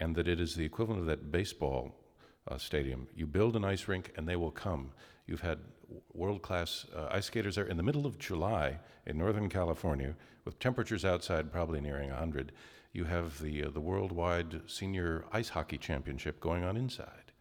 and 0.00 0.16
that 0.16 0.26
it 0.26 0.40
is 0.40 0.56
the 0.56 0.64
equivalent 0.64 1.02
of 1.02 1.06
that 1.06 1.30
baseball 1.30 1.94
uh, 2.48 2.58
stadium. 2.58 3.06
You 3.14 3.28
build 3.28 3.54
an 3.54 3.64
ice 3.64 3.86
rink, 3.86 4.12
and 4.16 4.28
they 4.28 4.34
will 4.34 4.50
come. 4.50 4.90
You've 5.28 5.42
had 5.42 5.60
world-class 6.12 6.86
uh, 6.94 7.08
ice 7.10 7.26
skaters 7.26 7.56
there 7.56 7.66
in 7.66 7.76
the 7.76 7.82
middle 7.82 8.06
of 8.06 8.18
July 8.18 8.78
in 9.06 9.18
Northern 9.18 9.48
California, 9.48 10.14
with 10.44 10.58
temperatures 10.58 11.04
outside 11.04 11.52
probably 11.52 11.80
nearing 11.80 12.10
100 12.10 12.52
you 12.92 13.04
have 13.04 13.40
the, 13.40 13.64
uh, 13.64 13.70
the 13.70 13.80
worldwide 13.80 14.60
senior 14.66 15.24
ice 15.32 15.48
hockey 15.48 15.78
championship 15.78 16.40
going 16.40 16.62
on 16.62 16.76
inside. 16.76 17.32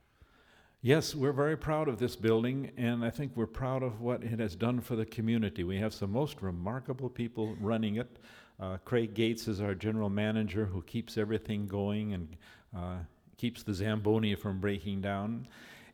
Yes, 0.82 1.14
we're 1.14 1.34
very 1.34 1.58
proud 1.58 1.88
of 1.88 2.00
this 2.00 2.16
building, 2.16 2.72
and 2.76 3.06
I 3.06 3.12
think 3.12 3.34
we're 3.36 3.46
proud 3.46 3.84
of 3.84 4.02
what 4.02 4.24
it 4.24 4.40
has 4.40 4.56
done 4.56 4.80
for 4.80 4.96
the 4.96 5.06
community. 5.06 5.64
We 5.64 5.78
have 5.78 5.94
some 5.94 6.12
most 6.12 6.42
remarkable 6.42 7.10
people 7.10 7.56
running 7.60 7.98
it. 7.98 8.18
Uh, 8.60 8.78
Craig 8.84 9.14
Gates 9.14 9.48
is 9.48 9.62
our 9.62 9.76
general 9.76 10.10
manager 10.10 10.66
who 10.66 10.82
keeps 10.84 11.18
everything 11.18 11.68
going 11.68 12.14
and 12.14 12.36
uh, 12.76 12.98
keeps 13.38 13.62
the 13.62 13.74
Zamboni 13.74 14.34
from 14.34 14.60
breaking 14.60 15.02
down. 15.02 15.48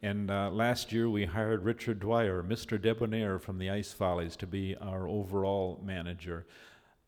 And 0.04 0.30
uh, 0.30 0.52
last 0.52 0.92
year 0.92 1.10
we 1.10 1.26
hired 1.26 1.64
Richard 1.64 2.00
Dwyer, 2.00 2.44
Mr. 2.44 2.80
Debonair 2.80 3.40
from 3.40 3.58
the 3.58 3.70
Ice 3.70 3.94
Follies, 3.94 4.36
to 4.38 4.48
be 4.48 4.76
our 4.80 5.08
overall 5.08 5.82
manager. 5.84 6.46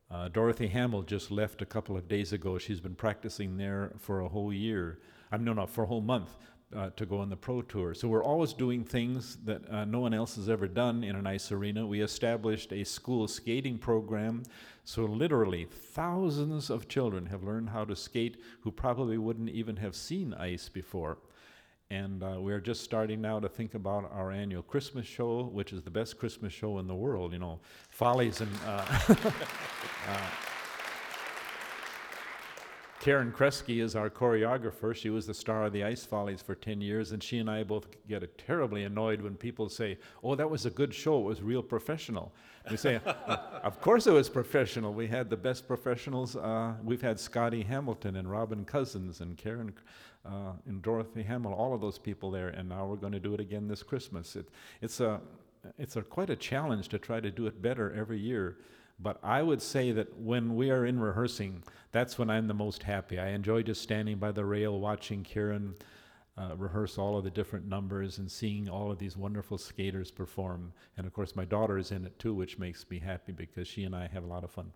Uh, 0.09 0.27
Dorothy 0.27 0.67
Hamill 0.67 1.03
just 1.03 1.29
left 1.29 1.61
a 1.61 1.67
couple 1.67 1.95
of 1.95 2.07
days 2.07 2.33
ago. 2.33 2.57
She's 2.57 2.79
been 2.79 2.95
practicing 2.95 3.57
there 3.57 3.93
for 3.99 4.21
a 4.21 4.27
whole 4.27 4.51
year. 4.51 4.99
I'm 5.31 5.43
no, 5.43 5.53
no, 5.53 5.67
for 5.67 5.83
a 5.83 5.87
whole 5.87 6.01
month 6.01 6.31
uh, 6.75 6.89
to 6.95 7.05
go 7.05 7.19
on 7.19 7.29
the 7.29 7.35
pro 7.35 7.61
tour. 7.61 7.93
So 7.93 8.07
we're 8.07 8.23
always 8.23 8.53
doing 8.53 8.83
things 8.83 9.37
that 9.45 9.69
uh, 9.69 9.85
no 9.85 9.99
one 9.99 10.15
else 10.15 10.35
has 10.35 10.49
ever 10.49 10.67
done 10.67 11.03
in 11.03 11.15
an 11.15 11.27
ice 11.27 11.51
arena. 11.51 11.85
We 11.85 12.01
established 12.01 12.71
a 12.71 12.83
school 12.83 13.27
skating 13.27 13.77
program. 13.77 14.43
So 14.83 15.05
literally, 15.05 15.65
thousands 15.65 16.71
of 16.71 16.87
children 16.87 17.27
have 17.27 17.43
learned 17.43 17.69
how 17.69 17.85
to 17.85 17.95
skate 17.95 18.37
who 18.61 18.71
probably 18.71 19.19
wouldn't 19.19 19.49
even 19.49 19.75
have 19.77 19.95
seen 19.95 20.33
ice 20.33 20.69
before. 20.69 21.19
And 21.91 22.21
uh, 22.21 22.35
we're 22.39 22.59
just 22.59 22.83
starting 22.83 23.19
now 23.19 23.39
to 23.39 23.49
think 23.49 23.73
about 23.73 24.11
our 24.13 24.31
annual 24.31 24.61
Christmas 24.61 25.07
show, 25.07 25.45
which 25.45 25.73
is 25.73 25.81
the 25.81 25.89
best 25.89 26.19
Christmas 26.19 26.53
show 26.53 26.77
in 26.77 26.87
the 26.87 26.93
world. 26.93 27.33
You 27.33 27.39
know, 27.39 27.59
Follies 27.89 28.41
and. 28.41 28.51
Uh, 28.63 28.85
uh, 30.07 30.17
Karen 32.99 33.31
Kresge 33.31 33.81
is 33.81 33.95
our 33.95 34.09
choreographer. 34.09 34.93
She 34.93 35.09
was 35.09 35.25
the 35.25 35.33
star 35.33 35.63
of 35.63 35.71
the 35.71 35.85
Ice 35.85 36.03
Follies 36.03 36.41
for 36.41 36.53
10 36.53 36.81
years, 36.81 37.13
and 37.13 37.23
she 37.23 37.37
and 37.37 37.49
I 37.49 37.63
both 37.63 37.87
get 38.09 38.37
terribly 38.37 38.83
annoyed 38.83 39.21
when 39.21 39.35
people 39.35 39.69
say, 39.69 39.97
Oh, 40.21 40.35
that 40.35 40.49
was 40.49 40.65
a 40.65 40.69
good 40.69 40.93
show. 40.93 41.17
It 41.19 41.23
was 41.23 41.41
real 41.41 41.63
professional. 41.63 42.33
We 42.69 42.75
say, 42.75 42.99
Of 43.63 43.79
course 43.79 44.05
it 44.05 44.11
was 44.11 44.27
professional. 44.27 44.93
We 44.93 45.07
had 45.07 45.29
the 45.29 45.37
best 45.37 45.65
professionals. 45.65 46.35
Uh, 46.35 46.73
we've 46.83 47.01
had 47.01 47.17
Scotty 47.17 47.63
Hamilton 47.63 48.17
and 48.17 48.29
Robin 48.29 48.65
Cousins 48.65 49.21
and 49.21 49.37
Karen 49.37 49.73
uh, 50.25 50.51
and 50.67 50.81
Dorothy 50.81 51.23
Hamill, 51.23 51.53
all 51.53 51.73
of 51.73 51.79
those 51.79 51.97
people 51.97 52.29
there, 52.31 52.49
and 52.49 52.67
now 52.67 52.85
we're 52.85 52.97
going 52.97 53.13
to 53.13 53.19
do 53.19 53.33
it 53.33 53.39
again 53.39 53.69
this 53.69 53.81
Christmas. 53.81 54.35
It, 54.35 54.49
it's 54.81 54.99
a 54.99 55.21
it's 55.77 55.95
a, 55.95 56.01
quite 56.01 56.29
a 56.29 56.35
challenge 56.35 56.89
to 56.89 56.97
try 56.99 57.19
to 57.19 57.31
do 57.31 57.47
it 57.47 57.61
better 57.61 57.93
every 57.93 58.19
year. 58.19 58.57
But 58.99 59.19
I 59.23 59.41
would 59.41 59.61
say 59.61 59.91
that 59.93 60.17
when 60.19 60.55
we 60.55 60.71
are 60.71 60.85
in 60.85 60.99
rehearsing, 60.99 61.63
that's 61.91 62.17
when 62.17 62.29
I'm 62.29 62.47
the 62.47 62.53
most 62.53 62.83
happy. 62.83 63.17
I 63.17 63.29
enjoy 63.29 63.63
just 63.63 63.81
standing 63.81 64.17
by 64.17 64.31
the 64.31 64.43
rail 64.43 64.79
watching 64.79 65.23
Karen 65.23 65.75
uh, 66.37 66.55
rehearse 66.55 66.97
all 66.97 67.17
of 67.17 67.23
the 67.23 67.29
different 67.29 67.67
numbers 67.67 68.17
and 68.17 68.31
seeing 68.31 68.69
all 68.69 68.91
of 68.91 68.97
these 68.97 69.17
wonderful 69.17 69.57
skaters 69.57 70.11
perform. 70.11 70.71
And 70.97 71.05
of 71.05 71.13
course, 71.13 71.35
my 71.35 71.45
daughter 71.45 71.77
is 71.77 71.91
in 71.91 72.05
it 72.05 72.17
too, 72.19 72.33
which 72.33 72.57
makes 72.57 72.85
me 72.89 72.99
happy 72.99 73.31
because 73.31 73.67
she 73.67 73.83
and 73.83 73.95
I 73.95 74.07
have 74.07 74.23
a 74.23 74.27
lot 74.27 74.43
of 74.43 74.51
fun. 74.51 74.71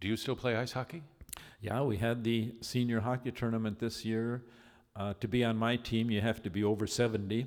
Do 0.00 0.08
you 0.08 0.16
still 0.16 0.36
play 0.36 0.56
ice 0.56 0.72
hockey? 0.72 1.02
Yeah, 1.60 1.82
we 1.82 1.96
had 1.96 2.24
the 2.24 2.54
senior 2.60 3.00
hockey 3.00 3.30
tournament 3.30 3.78
this 3.78 4.04
year. 4.04 4.42
Uh, 4.94 5.14
to 5.20 5.28
be 5.28 5.42
on 5.44 5.56
my 5.56 5.76
team, 5.76 6.10
you 6.10 6.20
have 6.20 6.42
to 6.42 6.50
be 6.50 6.62
over 6.62 6.86
70. 6.86 7.46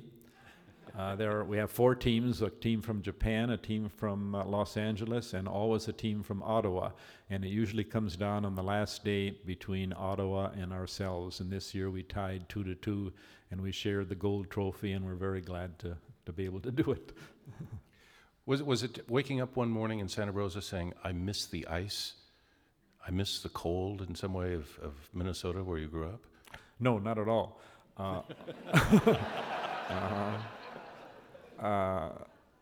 Uh, 0.96 1.14
there, 1.14 1.38
are, 1.38 1.44
we 1.44 1.58
have 1.58 1.70
four 1.70 1.94
teams: 1.94 2.40
a 2.40 2.48
team 2.48 2.80
from 2.80 3.02
Japan, 3.02 3.50
a 3.50 3.56
team 3.56 3.88
from 3.88 4.34
uh, 4.34 4.44
Los 4.44 4.76
Angeles, 4.76 5.34
and 5.34 5.46
always 5.46 5.88
a 5.88 5.92
team 5.92 6.22
from 6.22 6.42
Ottawa. 6.42 6.90
And 7.28 7.44
it 7.44 7.48
usually 7.48 7.84
comes 7.84 8.16
down 8.16 8.44
on 8.44 8.54
the 8.54 8.62
last 8.62 9.04
day 9.04 9.30
between 9.44 9.92
Ottawa 9.96 10.52
and 10.56 10.72
ourselves. 10.72 11.40
And 11.40 11.50
this 11.50 11.74
year 11.74 11.90
we 11.90 12.02
tied 12.02 12.48
two 12.48 12.64
to 12.64 12.74
two, 12.74 13.12
and 13.50 13.60
we 13.60 13.72
shared 13.72 14.08
the 14.08 14.14
gold 14.14 14.50
trophy, 14.50 14.92
and 14.92 15.04
we're 15.04 15.14
very 15.14 15.40
glad 15.40 15.78
to 15.80 15.98
to 16.24 16.32
be 16.32 16.44
able 16.44 16.60
to 16.60 16.70
do 16.70 16.92
it. 16.92 17.12
Was, 18.46 18.62
was 18.62 18.84
it 18.84 19.10
waking 19.10 19.40
up 19.40 19.56
one 19.56 19.68
morning 19.68 19.98
in 19.98 20.08
Santa 20.08 20.30
Rosa 20.30 20.62
saying, 20.62 20.92
I 21.02 21.10
miss 21.10 21.46
the 21.46 21.66
ice? 21.66 22.14
I 23.04 23.10
miss 23.10 23.42
the 23.42 23.48
cold 23.48 24.02
in 24.02 24.14
some 24.14 24.32
way 24.34 24.54
of, 24.54 24.78
of 24.80 24.92
Minnesota 25.12 25.64
where 25.64 25.78
you 25.78 25.88
grew 25.88 26.06
up? 26.06 26.20
No, 26.78 27.00
not 27.00 27.18
at 27.18 27.26
all. 27.26 27.60
Uh, 27.98 28.22
uh, 29.90 30.38
uh, 31.58 32.10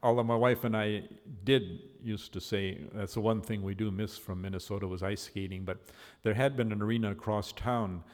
although 0.03 0.25
my 0.25 0.37
wife 0.37 0.65
and 0.65 0.77
I 0.77 1.05
did 1.45 1.81
used 2.03 2.33
to 2.35 2.41
say 2.41 2.79
that's 2.93 3.15
the 3.15 3.21
one 3.21 3.41
thing 3.41 3.63
we 3.63 3.75
do 3.75 3.91
miss 3.91 4.19
from 4.19 4.43
Minnesota 4.43 4.87
was 4.87 5.03
ice 5.03 5.23
skating, 5.23 5.65
but 5.65 5.79
there 6.23 6.35
had 6.35 6.57
been 6.57 6.73
an 6.73 6.83
arena 6.83 7.11
across 7.11 7.53
town 7.53 8.05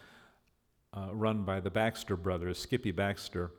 uh, 0.95 1.09
run 1.13 1.43
by 1.43 1.61
the 1.61 1.71
Baxter 1.71 2.17
brothers. 2.17 2.59
Skippy 2.59 2.93
Baxter 2.93 3.51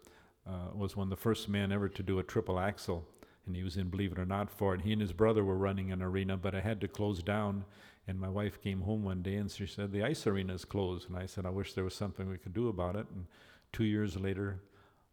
uh, 0.47 0.73
was 0.73 0.95
one 0.95 1.07
of 1.07 1.09
the 1.09 1.21
first 1.21 1.49
men 1.49 1.71
ever 1.71 1.89
to 1.89 2.03
do 2.03 2.19
a 2.19 2.23
triple 2.23 2.59
axel, 2.59 3.05
and 3.45 3.55
he 3.55 3.63
was 3.63 3.77
in 3.77 3.89
Believe 3.89 4.13
It 4.13 4.19
or 4.19 4.25
Not 4.25 4.49
for 4.49 4.73
it. 4.73 4.81
He 4.81 4.93
and 4.93 5.01
his 5.01 5.13
brother 5.13 5.43
were 5.43 5.57
running 5.57 5.91
an 5.91 6.01
arena, 6.01 6.37
but 6.37 6.53
it 6.53 6.63
had 6.63 6.81
to 6.81 6.87
close 6.87 7.21
down. 7.21 7.65
And 8.07 8.19
my 8.19 8.29
wife 8.29 8.61
came 8.61 8.81
home 8.81 9.03
one 9.03 9.21
day 9.21 9.35
and 9.35 9.49
she 9.49 9.67
said, 9.67 9.91
The 9.91 10.03
ice 10.03 10.25
arena 10.25 10.53
is 10.53 10.65
closed. 10.65 11.07
And 11.07 11.17
I 11.17 11.25
said, 11.25 11.45
I 11.45 11.49
wish 11.49 11.73
there 11.73 11.83
was 11.83 11.93
something 11.93 12.29
we 12.29 12.37
could 12.37 12.53
do 12.53 12.67
about 12.67 12.95
it. 12.95 13.05
And 13.13 13.25
two 13.71 13.83
years 13.83 14.17
later, 14.17 14.59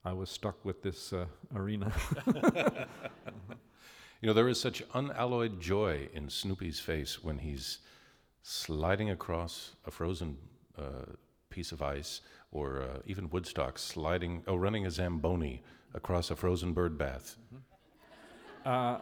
I 0.04 0.12
was 0.12 0.30
stuck 0.30 0.64
with 0.64 0.82
this 0.82 1.12
uh, 1.12 1.26
arena. 1.54 1.92
You 4.20 4.26
know, 4.26 4.32
there 4.32 4.48
is 4.48 4.60
such 4.60 4.82
unalloyed 4.94 5.60
joy 5.60 6.08
in 6.12 6.28
Snoopy's 6.28 6.80
face 6.80 7.22
when 7.22 7.38
he's 7.38 7.78
sliding 8.42 9.10
across 9.10 9.76
a 9.86 9.92
frozen 9.92 10.36
uh, 10.76 11.12
piece 11.50 11.70
of 11.70 11.82
ice, 11.82 12.20
or 12.50 12.82
uh, 12.82 12.98
even 13.06 13.30
Woodstock 13.30 13.78
sliding, 13.78 14.42
oh, 14.48 14.56
running 14.56 14.86
a 14.86 14.90
Zamboni 14.90 15.62
across 15.94 16.32
a 16.32 16.36
frozen 16.36 16.72
bird 16.72 16.98
bath. 16.98 17.36
Uh, 18.66 18.98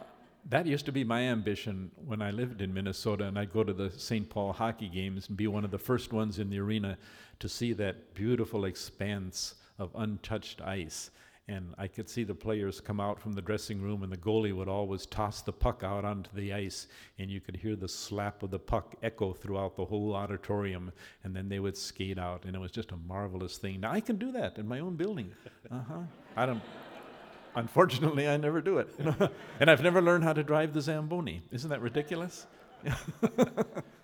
that 0.49 0.67
used 0.67 0.85
to 0.85 0.91
be 0.91 1.03
my 1.03 1.21
ambition 1.21 1.89
when 2.05 2.21
I 2.21 2.29
lived 2.29 2.61
in 2.61 2.71
Minnesota, 2.71 3.25
and 3.25 3.39
I'd 3.39 3.51
go 3.51 3.63
to 3.63 3.73
the 3.73 3.89
St. 3.89 4.29
Paul 4.29 4.53
hockey 4.53 4.87
games 4.87 5.29
and 5.29 5.35
be 5.35 5.47
one 5.47 5.65
of 5.65 5.71
the 5.71 5.79
first 5.79 6.13
ones 6.13 6.37
in 6.37 6.51
the 6.51 6.59
arena 6.59 6.95
to 7.39 7.49
see 7.49 7.73
that 7.73 8.13
beautiful 8.13 8.65
expanse 8.65 9.55
of 9.79 9.91
untouched 9.95 10.61
ice. 10.61 11.11
And 11.49 11.73
I 11.77 11.87
could 11.87 12.09
see 12.09 12.25
the 12.25 12.35
players 12.35 12.81
come 12.81 12.99
out 12.99 13.21
from 13.21 13.31
the 13.31 13.41
dressing 13.41 13.81
room, 13.81 14.03
and 14.03 14.11
the 14.11 14.17
goalie 14.17 14.53
would 14.53 14.67
always 14.67 15.05
toss 15.05 15.41
the 15.41 15.53
puck 15.53 15.81
out 15.81 16.03
onto 16.03 16.29
the 16.33 16.53
ice, 16.53 16.87
and 17.19 17.31
you 17.31 17.39
could 17.39 17.55
hear 17.55 17.77
the 17.77 17.87
slap 17.87 18.43
of 18.43 18.51
the 18.51 18.59
puck 18.59 18.95
echo 19.01 19.31
throughout 19.31 19.77
the 19.77 19.85
whole 19.85 20.13
auditorium, 20.13 20.91
and 21.23 21.33
then 21.33 21.47
they 21.47 21.59
would 21.59 21.77
skate 21.77 22.19
out, 22.19 22.43
and 22.43 22.53
it 22.53 22.59
was 22.59 22.71
just 22.71 22.91
a 22.91 22.97
marvelous 23.07 23.57
thing. 23.57 23.79
Now 23.79 23.93
I 23.93 24.01
can 24.01 24.17
do 24.17 24.33
that 24.33 24.57
in 24.57 24.67
my 24.67 24.79
own 24.79 24.97
building. 24.97 25.31
Uh 25.71 25.79
huh. 25.87 25.99
I 26.35 26.45
don't. 26.45 26.61
Unfortunately, 27.55 28.27
I 28.27 28.35
never 28.35 28.59
do 28.59 28.79
it. 28.79 28.93
and 29.61 29.71
I've 29.71 29.81
never 29.81 30.01
learned 30.01 30.25
how 30.25 30.33
to 30.33 30.43
drive 30.43 30.73
the 30.73 30.81
Zamboni. 30.81 31.41
Isn't 31.51 31.69
that 31.69 31.81
ridiculous? 31.81 32.45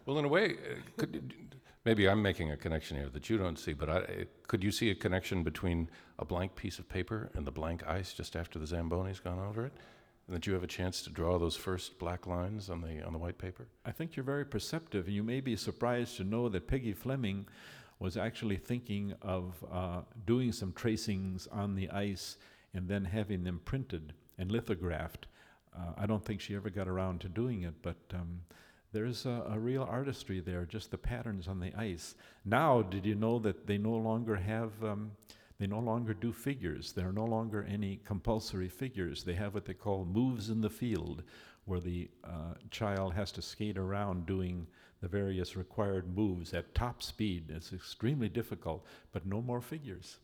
Well, 0.06 0.20
in 0.20 0.26
a 0.26 0.28
way, 0.28 0.52
uh, 0.52 0.76
could, 0.98 1.34
maybe 1.86 2.08
I'm 2.08 2.22
making 2.22 2.52
a 2.52 2.58
connection 2.58 2.98
here 2.98 3.10
that 3.10 3.30
you 3.30 3.38
don't 3.38 3.60
see, 3.60 3.74
but 3.74 3.90
I, 3.90 4.26
could 4.48 4.64
you 4.64 4.72
see 4.72 4.90
a 4.90 4.96
connection 4.96 5.44
between 5.44 5.90
a 6.20 6.26
blank 6.26 6.56
piece 6.56 6.80
of 6.80 6.88
paper 6.88 7.30
and 7.34 7.46
the 7.46 7.52
blank 7.52 7.86
ice 7.88 8.14
just 8.14 8.36
after 8.36 8.60
the 8.60 8.66
Zamboni's 8.66 9.20
gone 9.20 9.40
over 9.40 9.66
it? 9.66 9.74
And 10.28 10.36
that 10.36 10.48
you 10.48 10.54
have 10.54 10.64
a 10.64 10.68
chance 10.68 11.02
to 11.02 11.10
draw 11.10 11.38
those 11.38 11.58
first 11.58 12.00
black 12.00 12.28
lines 12.28 12.70
on 12.70 12.80
the, 12.82 13.06
on 13.06 13.12
the 13.12 13.20
white 13.20 13.38
paper? 13.38 13.68
I 13.86 13.92
think 13.92 14.16
you're 14.16 14.24
very 14.24 14.46
perceptive, 14.46 15.08
and 15.08 15.16
you 15.16 15.24
may 15.24 15.42
be 15.42 15.58
surprised 15.58 16.16
to 16.18 16.24
know 16.24 16.48
that 16.48 16.68
Peggy 16.68 16.94
Fleming 16.94 17.46
was 18.00 18.16
actually 18.16 18.56
thinking 18.56 19.14
of 19.22 19.64
uh, 19.72 20.02
doing 20.26 20.54
some 20.54 20.72
tracings 20.74 21.48
on 21.48 21.76
the 21.76 21.90
ice 21.90 22.38
and 22.74 22.88
then 22.88 23.04
having 23.04 23.44
them 23.44 23.60
printed 23.66 24.14
and 24.38 24.50
lithographed. 24.50 25.28
Uh, 25.76 25.94
I 25.98 26.06
don't 26.06 26.24
think 26.24 26.40
she 26.40 26.56
ever 26.56 26.70
got 26.70 26.88
around 26.88 27.20
to 27.22 27.30
doing 27.30 27.64
it, 27.64 27.74
but 27.82 27.98
um, 28.14 28.42
there's 28.94 29.26
a, 29.26 29.44
a 29.50 29.60
real 29.60 29.84
artistry 29.84 30.40
there, 30.40 30.66
just 30.66 30.92
the 30.92 30.98
patterns 30.98 31.48
on 31.48 31.60
the 31.60 31.74
ice. 31.76 32.16
Now, 32.46 32.82
did 32.84 33.06
you 33.06 33.16
know 33.16 33.40
that 33.40 33.68
they 33.68 33.78
no 33.78 33.96
longer 33.96 34.36
have, 34.36 34.72
um, 34.84 35.12
they 35.60 35.68
no 35.68 35.80
longer 35.80 36.14
do 36.14 36.32
figures? 36.32 36.94
There 36.94 37.10
are 37.10 37.14
no 37.14 37.26
longer 37.26 37.68
any 37.70 38.00
compulsory 38.06 38.70
figures. 38.70 39.24
They 39.24 39.34
have 39.34 39.56
what 39.56 39.66
they 39.66 39.74
call 39.74 40.06
moves 40.06 40.50
in 40.50 40.62
the 40.62 40.70
field, 40.70 41.24
where 41.66 41.80
the 41.80 42.10
uh, 42.24 42.54
child 42.70 43.14
has 43.14 43.32
to 43.34 43.42
skate 43.42 43.78
around 43.78 44.28
doing 44.28 44.68
the 45.02 45.08
various 45.08 45.58
required 45.58 46.16
moves 46.16 46.54
at 46.54 46.76
top 46.76 47.02
speed. 47.02 47.50
It's 47.50 47.74
extremely 47.74 48.30
difficult, 48.30 48.86
but 49.12 49.26
no 49.26 49.42
more 49.42 49.60
figures. 49.60 50.18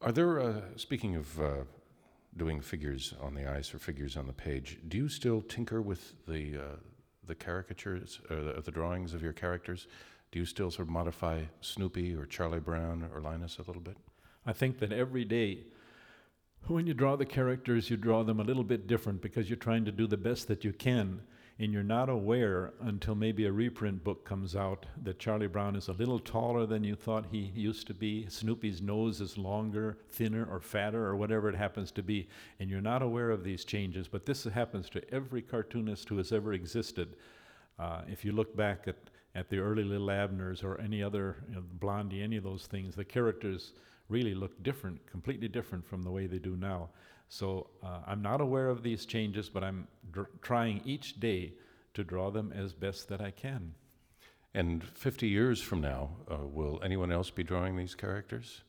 Are 0.00 0.10
there, 0.10 0.40
uh, 0.40 0.60
speaking 0.76 1.16
of 1.16 1.40
uh, 1.40 1.52
doing 2.36 2.60
figures 2.60 3.14
on 3.20 3.34
the 3.34 3.48
ice 3.48 3.74
or 3.74 3.78
figures 3.78 4.16
on 4.16 4.26
the 4.26 4.32
page, 4.32 4.78
do 4.88 4.96
you 4.96 5.08
still 5.08 5.42
tinker 5.42 5.80
with 5.80 6.14
the, 6.26 6.58
uh, 6.58 6.76
the 7.26 7.34
caricatures, 7.34 8.20
or 8.30 8.36
the, 8.36 8.60
the 8.60 8.70
drawings 8.70 9.14
of 9.14 9.22
your 9.22 9.32
characters? 9.32 9.86
Do 10.32 10.38
you 10.38 10.44
still 10.46 10.70
sort 10.70 10.88
of 10.88 10.92
modify 10.92 11.42
Snoopy 11.60 12.14
or 12.14 12.26
Charlie 12.26 12.60
Brown 12.60 13.08
or 13.14 13.20
Linus 13.20 13.58
a 13.58 13.62
little 13.62 13.82
bit? 13.82 13.96
I 14.46 14.52
think 14.52 14.78
that 14.80 14.92
every 14.92 15.24
day, 15.24 15.60
when 16.66 16.86
you 16.86 16.94
draw 16.94 17.16
the 17.16 17.26
characters, 17.26 17.90
you 17.90 17.96
draw 17.96 18.22
them 18.22 18.40
a 18.40 18.44
little 18.44 18.64
bit 18.64 18.86
different 18.86 19.22
because 19.22 19.48
you're 19.48 19.56
trying 19.56 19.84
to 19.84 19.92
do 19.92 20.06
the 20.06 20.16
best 20.16 20.48
that 20.48 20.64
you 20.64 20.72
can. 20.72 21.20
And 21.56 21.72
you're 21.72 21.84
not 21.84 22.08
aware 22.08 22.72
until 22.80 23.14
maybe 23.14 23.44
a 23.44 23.52
reprint 23.52 24.02
book 24.02 24.24
comes 24.24 24.56
out 24.56 24.86
that 25.04 25.20
Charlie 25.20 25.46
Brown 25.46 25.76
is 25.76 25.86
a 25.86 25.92
little 25.92 26.18
taller 26.18 26.66
than 26.66 26.82
you 26.82 26.96
thought 26.96 27.26
he 27.30 27.52
used 27.54 27.86
to 27.86 27.94
be. 27.94 28.26
Snoopy's 28.28 28.82
nose 28.82 29.20
is 29.20 29.38
longer, 29.38 29.98
thinner, 30.10 30.44
or 30.50 30.58
fatter, 30.58 31.06
or 31.06 31.14
whatever 31.14 31.48
it 31.48 31.54
happens 31.54 31.92
to 31.92 32.02
be. 32.02 32.28
And 32.58 32.68
you're 32.68 32.80
not 32.80 33.02
aware 33.02 33.30
of 33.30 33.44
these 33.44 33.64
changes. 33.64 34.08
But 34.08 34.26
this 34.26 34.42
happens 34.42 34.90
to 34.90 35.14
every 35.14 35.42
cartoonist 35.42 36.08
who 36.08 36.16
has 36.16 36.32
ever 36.32 36.54
existed. 36.54 37.14
Uh, 37.78 38.02
if 38.08 38.24
you 38.24 38.32
look 38.32 38.56
back 38.56 38.88
at, 38.88 38.96
at 39.36 39.48
the 39.48 39.58
early 39.58 39.84
Little 39.84 40.10
Abners 40.10 40.64
or 40.64 40.80
any 40.80 41.04
other, 41.04 41.36
you 41.48 41.54
know, 41.54 41.62
Blondie, 41.78 42.22
any 42.24 42.36
of 42.36 42.42
those 42.42 42.66
things, 42.66 42.96
the 42.96 43.04
characters 43.04 43.74
really 44.08 44.34
look 44.34 44.60
different, 44.64 45.06
completely 45.06 45.48
different 45.48 45.86
from 45.86 46.02
the 46.02 46.10
way 46.10 46.26
they 46.26 46.38
do 46.38 46.56
now. 46.56 46.90
So 47.28 47.68
uh, 47.82 48.00
I'm 48.06 48.22
not 48.22 48.40
aware 48.40 48.68
of 48.68 48.82
these 48.82 49.06
changes, 49.06 49.48
but 49.48 49.64
I'm 49.64 49.88
dr- 50.12 50.28
trying 50.42 50.82
each 50.84 51.20
day 51.20 51.54
to 51.94 52.04
draw 52.04 52.30
them 52.30 52.52
as 52.54 52.72
best 52.72 53.08
that 53.08 53.20
I 53.20 53.30
can. 53.30 53.74
And 54.54 54.84
50 54.84 55.26
years 55.26 55.60
from 55.60 55.80
now, 55.80 56.10
uh, 56.30 56.46
will 56.46 56.80
anyone 56.84 57.10
else 57.10 57.30
be 57.30 57.42
drawing 57.42 57.76
these 57.76 57.94
characters? 57.94 58.62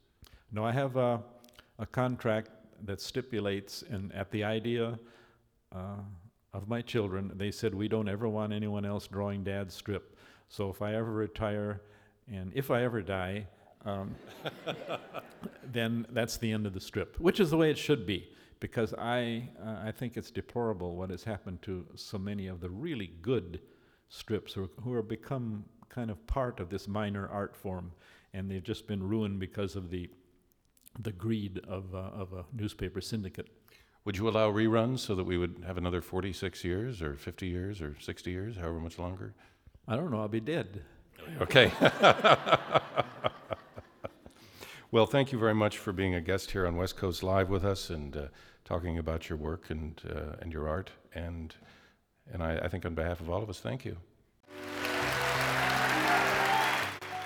No, 0.51 0.63
I 0.63 0.71
have 0.71 0.95
a, 0.95 1.21
a 1.77 1.85
contract 1.85 2.49
that 2.83 3.01
stipulates, 3.01 3.83
and 3.89 4.11
at 4.13 4.31
the 4.31 4.43
idea 4.43 4.97
uh, 5.75 5.97
of 6.53 6.67
my 6.67 6.81
children, 6.81 7.31
they 7.35 7.51
said 7.51 7.75
we 7.75 7.87
don't 7.87 8.09
ever 8.09 8.27
want 8.27 8.53
anyone 8.53 8.85
else 8.85 9.07
drawing 9.07 9.43
dad's 9.43 9.75
strip. 9.75 10.17
So 10.49 10.69
if 10.69 10.81
I 10.81 10.95
ever 10.95 11.11
retire, 11.11 11.81
and 12.31 12.51
if 12.55 12.71
I 12.71 12.83
ever 12.83 13.01
die, 13.01 13.47
um, 13.85 14.15
then 15.71 16.05
that's 16.11 16.37
the 16.37 16.51
end 16.51 16.65
of 16.65 16.73
the 16.73 16.79
strip, 16.79 17.19
which 17.19 17.39
is 17.39 17.49
the 17.49 17.57
way 17.57 17.69
it 17.69 17.77
should 17.77 18.05
be 18.05 18.29
because 18.59 18.93
I, 18.97 19.49
uh, 19.63 19.83
I 19.85 19.91
think 19.91 20.17
it's 20.17 20.31
deplorable 20.31 20.95
what 20.95 21.09
has 21.09 21.23
happened 21.23 21.61
to 21.63 21.85
so 21.95 22.17
many 22.17 22.47
of 22.47 22.61
the 22.61 22.69
really 22.69 23.11
good 23.21 23.59
strips 24.09 24.53
who, 24.53 24.69
who 24.83 24.95
have 24.95 25.07
become 25.07 25.65
kind 25.89 26.09
of 26.09 26.25
part 26.27 26.59
of 26.59 26.69
this 26.69 26.87
minor 26.87 27.27
art 27.27 27.55
form, 27.55 27.91
and 28.33 28.49
they've 28.49 28.63
just 28.63 28.87
been 28.87 29.03
ruined 29.03 29.39
because 29.39 29.75
of 29.75 29.89
the, 29.89 30.09
the 30.99 31.11
greed 31.11 31.61
of, 31.67 31.93
uh, 31.93 31.97
of 31.97 32.33
a 32.33 32.45
newspaper 32.53 33.01
syndicate. 33.01 33.47
Would 34.05 34.17
you 34.17 34.27
allow 34.29 34.51
reruns 34.51 34.99
so 34.99 35.15
that 35.15 35.23
we 35.23 35.37
would 35.37 35.63
have 35.65 35.77
another 35.77 36.01
46 36.01 36.63
years 36.63 37.01
or 37.01 37.15
50 37.15 37.47
years 37.47 37.81
or 37.81 37.95
60 37.99 38.31
years, 38.31 38.55
however 38.57 38.79
much 38.79 38.99
longer? 38.99 39.33
I 39.87 39.95
don't 39.95 40.11
know, 40.11 40.19
I'll 40.19 40.27
be 40.27 40.39
dead. 40.39 40.81
Okay. 41.41 41.71
Well, 44.95 45.05
thank 45.05 45.33
you 45.33 45.37
very 45.37 45.53
much 45.53 45.77
for 45.77 45.91
being 45.91 46.15
a 46.15 46.21
guest 46.21 46.51
here 46.51 46.65
on 46.65 46.77
West 46.77 46.95
Coast 46.95 47.21
Live 47.21 47.49
with 47.49 47.65
us 47.65 47.89
and 47.89 48.15
uh, 48.15 48.27
talking 48.63 48.97
about 48.97 49.27
your 49.27 49.37
work 49.37 49.69
and, 49.69 50.01
uh, 50.09 50.37
and 50.39 50.53
your 50.53 50.69
art. 50.69 50.89
And, 51.13 51.53
and 52.31 52.41
I, 52.41 52.59
I 52.59 52.69
think 52.69 52.85
on 52.85 52.95
behalf 52.95 53.19
of 53.19 53.29
all 53.29 53.43
of 53.43 53.49
us, 53.49 53.59
thank 53.59 53.83
you. 53.83 53.97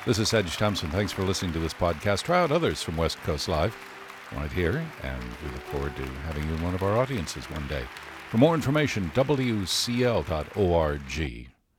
This 0.04 0.18
is 0.18 0.30
Sedge 0.30 0.58
Thompson. 0.58 0.90
Thanks 0.90 1.12
for 1.12 1.22
listening 1.22 1.54
to 1.54 1.60
this 1.60 1.76
podcast. 1.76 2.24
Try 2.24 2.40
out 2.40 2.52
others 2.52 2.82
from 2.82 2.98
West 2.98 3.20
Coast 3.20 3.48
Live 3.48 3.78
right 4.36 4.52
here, 4.52 4.84
and 5.04 5.24
we 5.44 5.52
look 5.52 5.62
forward 5.66 5.96
to 5.98 6.04
having 6.26 6.50
you 6.50 6.56
in 6.56 6.64
one 6.64 6.74
of 6.74 6.82
our 6.82 6.98
audiences 6.98 7.46
one 7.52 7.68
day. 7.68 7.84
For 8.32 8.40
more 8.40 8.56
information, 8.56 9.12
WCL.org. 9.14 10.50